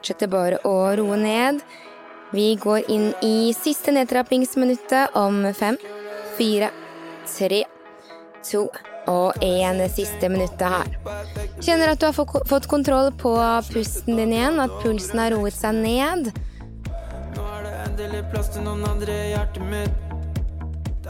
Fortsetter 0.00 0.30
bare 0.32 0.58
å 0.64 0.96
roe 0.96 1.16
ned. 1.20 1.60
Vi 2.32 2.54
går 2.56 2.88
inn 2.88 3.10
i 3.22 3.52
siste 3.52 3.92
nedtrappingsminuttet 3.92 5.16
om 5.18 5.42
fem, 5.52 5.76
fire, 6.38 6.70
tre, 7.28 7.64
to 8.46 8.68
og 9.10 9.42
én 9.42 9.80
siste 9.90 10.28
minuttet 10.30 10.68
her. 10.70 10.92
Kjenner 11.60 11.92
at 11.92 12.00
du 12.00 12.06
har 12.06 12.14
fått 12.14 12.68
kontroll 12.70 13.10
på 13.18 13.34
pusten 13.72 14.16
din 14.16 14.32
igjen, 14.36 14.60
at 14.62 14.78
pulsen 14.84 15.20
har 15.20 15.34
roet 15.34 15.56
seg 15.56 15.82
ned. 15.82 16.30
Nå 17.34 17.48
er 17.56 17.66
det 17.66 17.74
endelig 17.88 18.22
plass 18.30 18.52
til 18.54 18.64
noen 18.64 18.86
andre 18.88 19.18
i 19.26 19.34
hjertet 19.34 19.66
mitt 19.72 20.06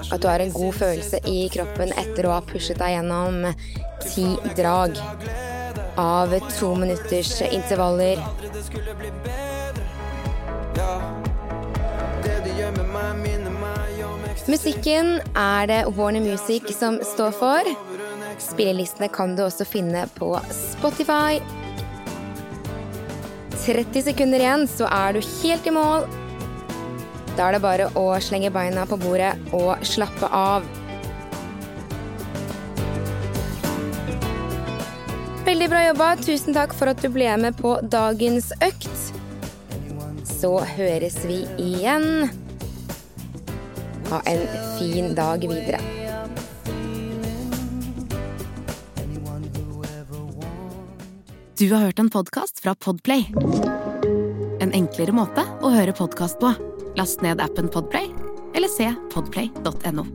At 0.00 0.22
du 0.22 0.28
har 0.30 0.40
en 0.40 0.52
god 0.54 0.74
følelse 0.80 1.20
i 1.28 1.44
kroppen 1.52 1.92
etter 2.00 2.26
å 2.26 2.34
ha 2.38 2.42
pushet 2.46 2.80
deg 2.80 2.96
gjennom 2.96 3.44
ti 4.06 4.26
drag 4.56 4.96
av 6.00 6.32
to 6.56 6.74
minutters 6.74 7.42
intervaller. 7.42 8.18
Musikken 14.48 15.20
er 15.36 15.66
det 15.68 15.80
Warner 15.96 16.24
Music 16.24 16.72
som 16.78 16.96
står 17.04 17.36
for. 17.36 17.70
Spillelistene 18.40 19.10
kan 19.12 19.36
du 19.36 19.44
også 19.44 19.68
finne 19.68 20.06
på 20.16 20.32
Spotify. 20.54 21.42
30 23.60 24.02
sekunder 24.08 24.40
igjen, 24.40 24.64
så 24.72 24.88
er 24.88 25.14
du 25.14 25.20
helt 25.20 25.68
i 25.68 25.76
mål. 25.76 26.08
Da 27.36 27.50
er 27.50 27.58
det 27.58 27.64
bare 27.64 27.90
å 27.98 28.06
slenge 28.24 28.50
beina 28.54 28.88
på 28.88 28.98
bordet 29.00 29.34
og 29.56 29.84
slappe 29.86 30.32
av. 30.32 30.64
Veldig 35.50 35.66
bra 35.66 35.80
jobba. 35.82 36.08
Tusen 36.22 36.54
takk 36.54 36.70
for 36.78 36.92
at 36.92 37.00
du 37.02 37.08
ble 37.10 37.26
med 37.42 37.56
på 37.58 37.72
dagens 37.90 38.52
økt. 38.62 39.00
Så 40.22 40.52
høres 40.76 41.16
vi 41.26 41.40
igjen. 41.58 42.30
Ha 44.12 44.20
en 44.30 44.44
fin 44.76 45.10
dag 45.18 45.42
videre. 45.42 45.82
Du 51.58 51.66
har 51.74 51.82
hørt 51.88 51.98
en 51.98 52.14
podkast 52.14 52.62
fra 52.62 52.78
Podplay. 52.78 53.26
En 54.62 54.70
enklere 54.70 55.10
måte 55.10 55.42
å 55.66 55.74
høre 55.74 55.98
podkast 55.98 56.38
på. 56.38 56.54
Last 56.94 57.26
ned 57.26 57.42
appen 57.42 57.66
Podplay, 57.66 58.14
eller 58.54 58.70
se 58.70 58.94
podplay.no. 59.10 60.06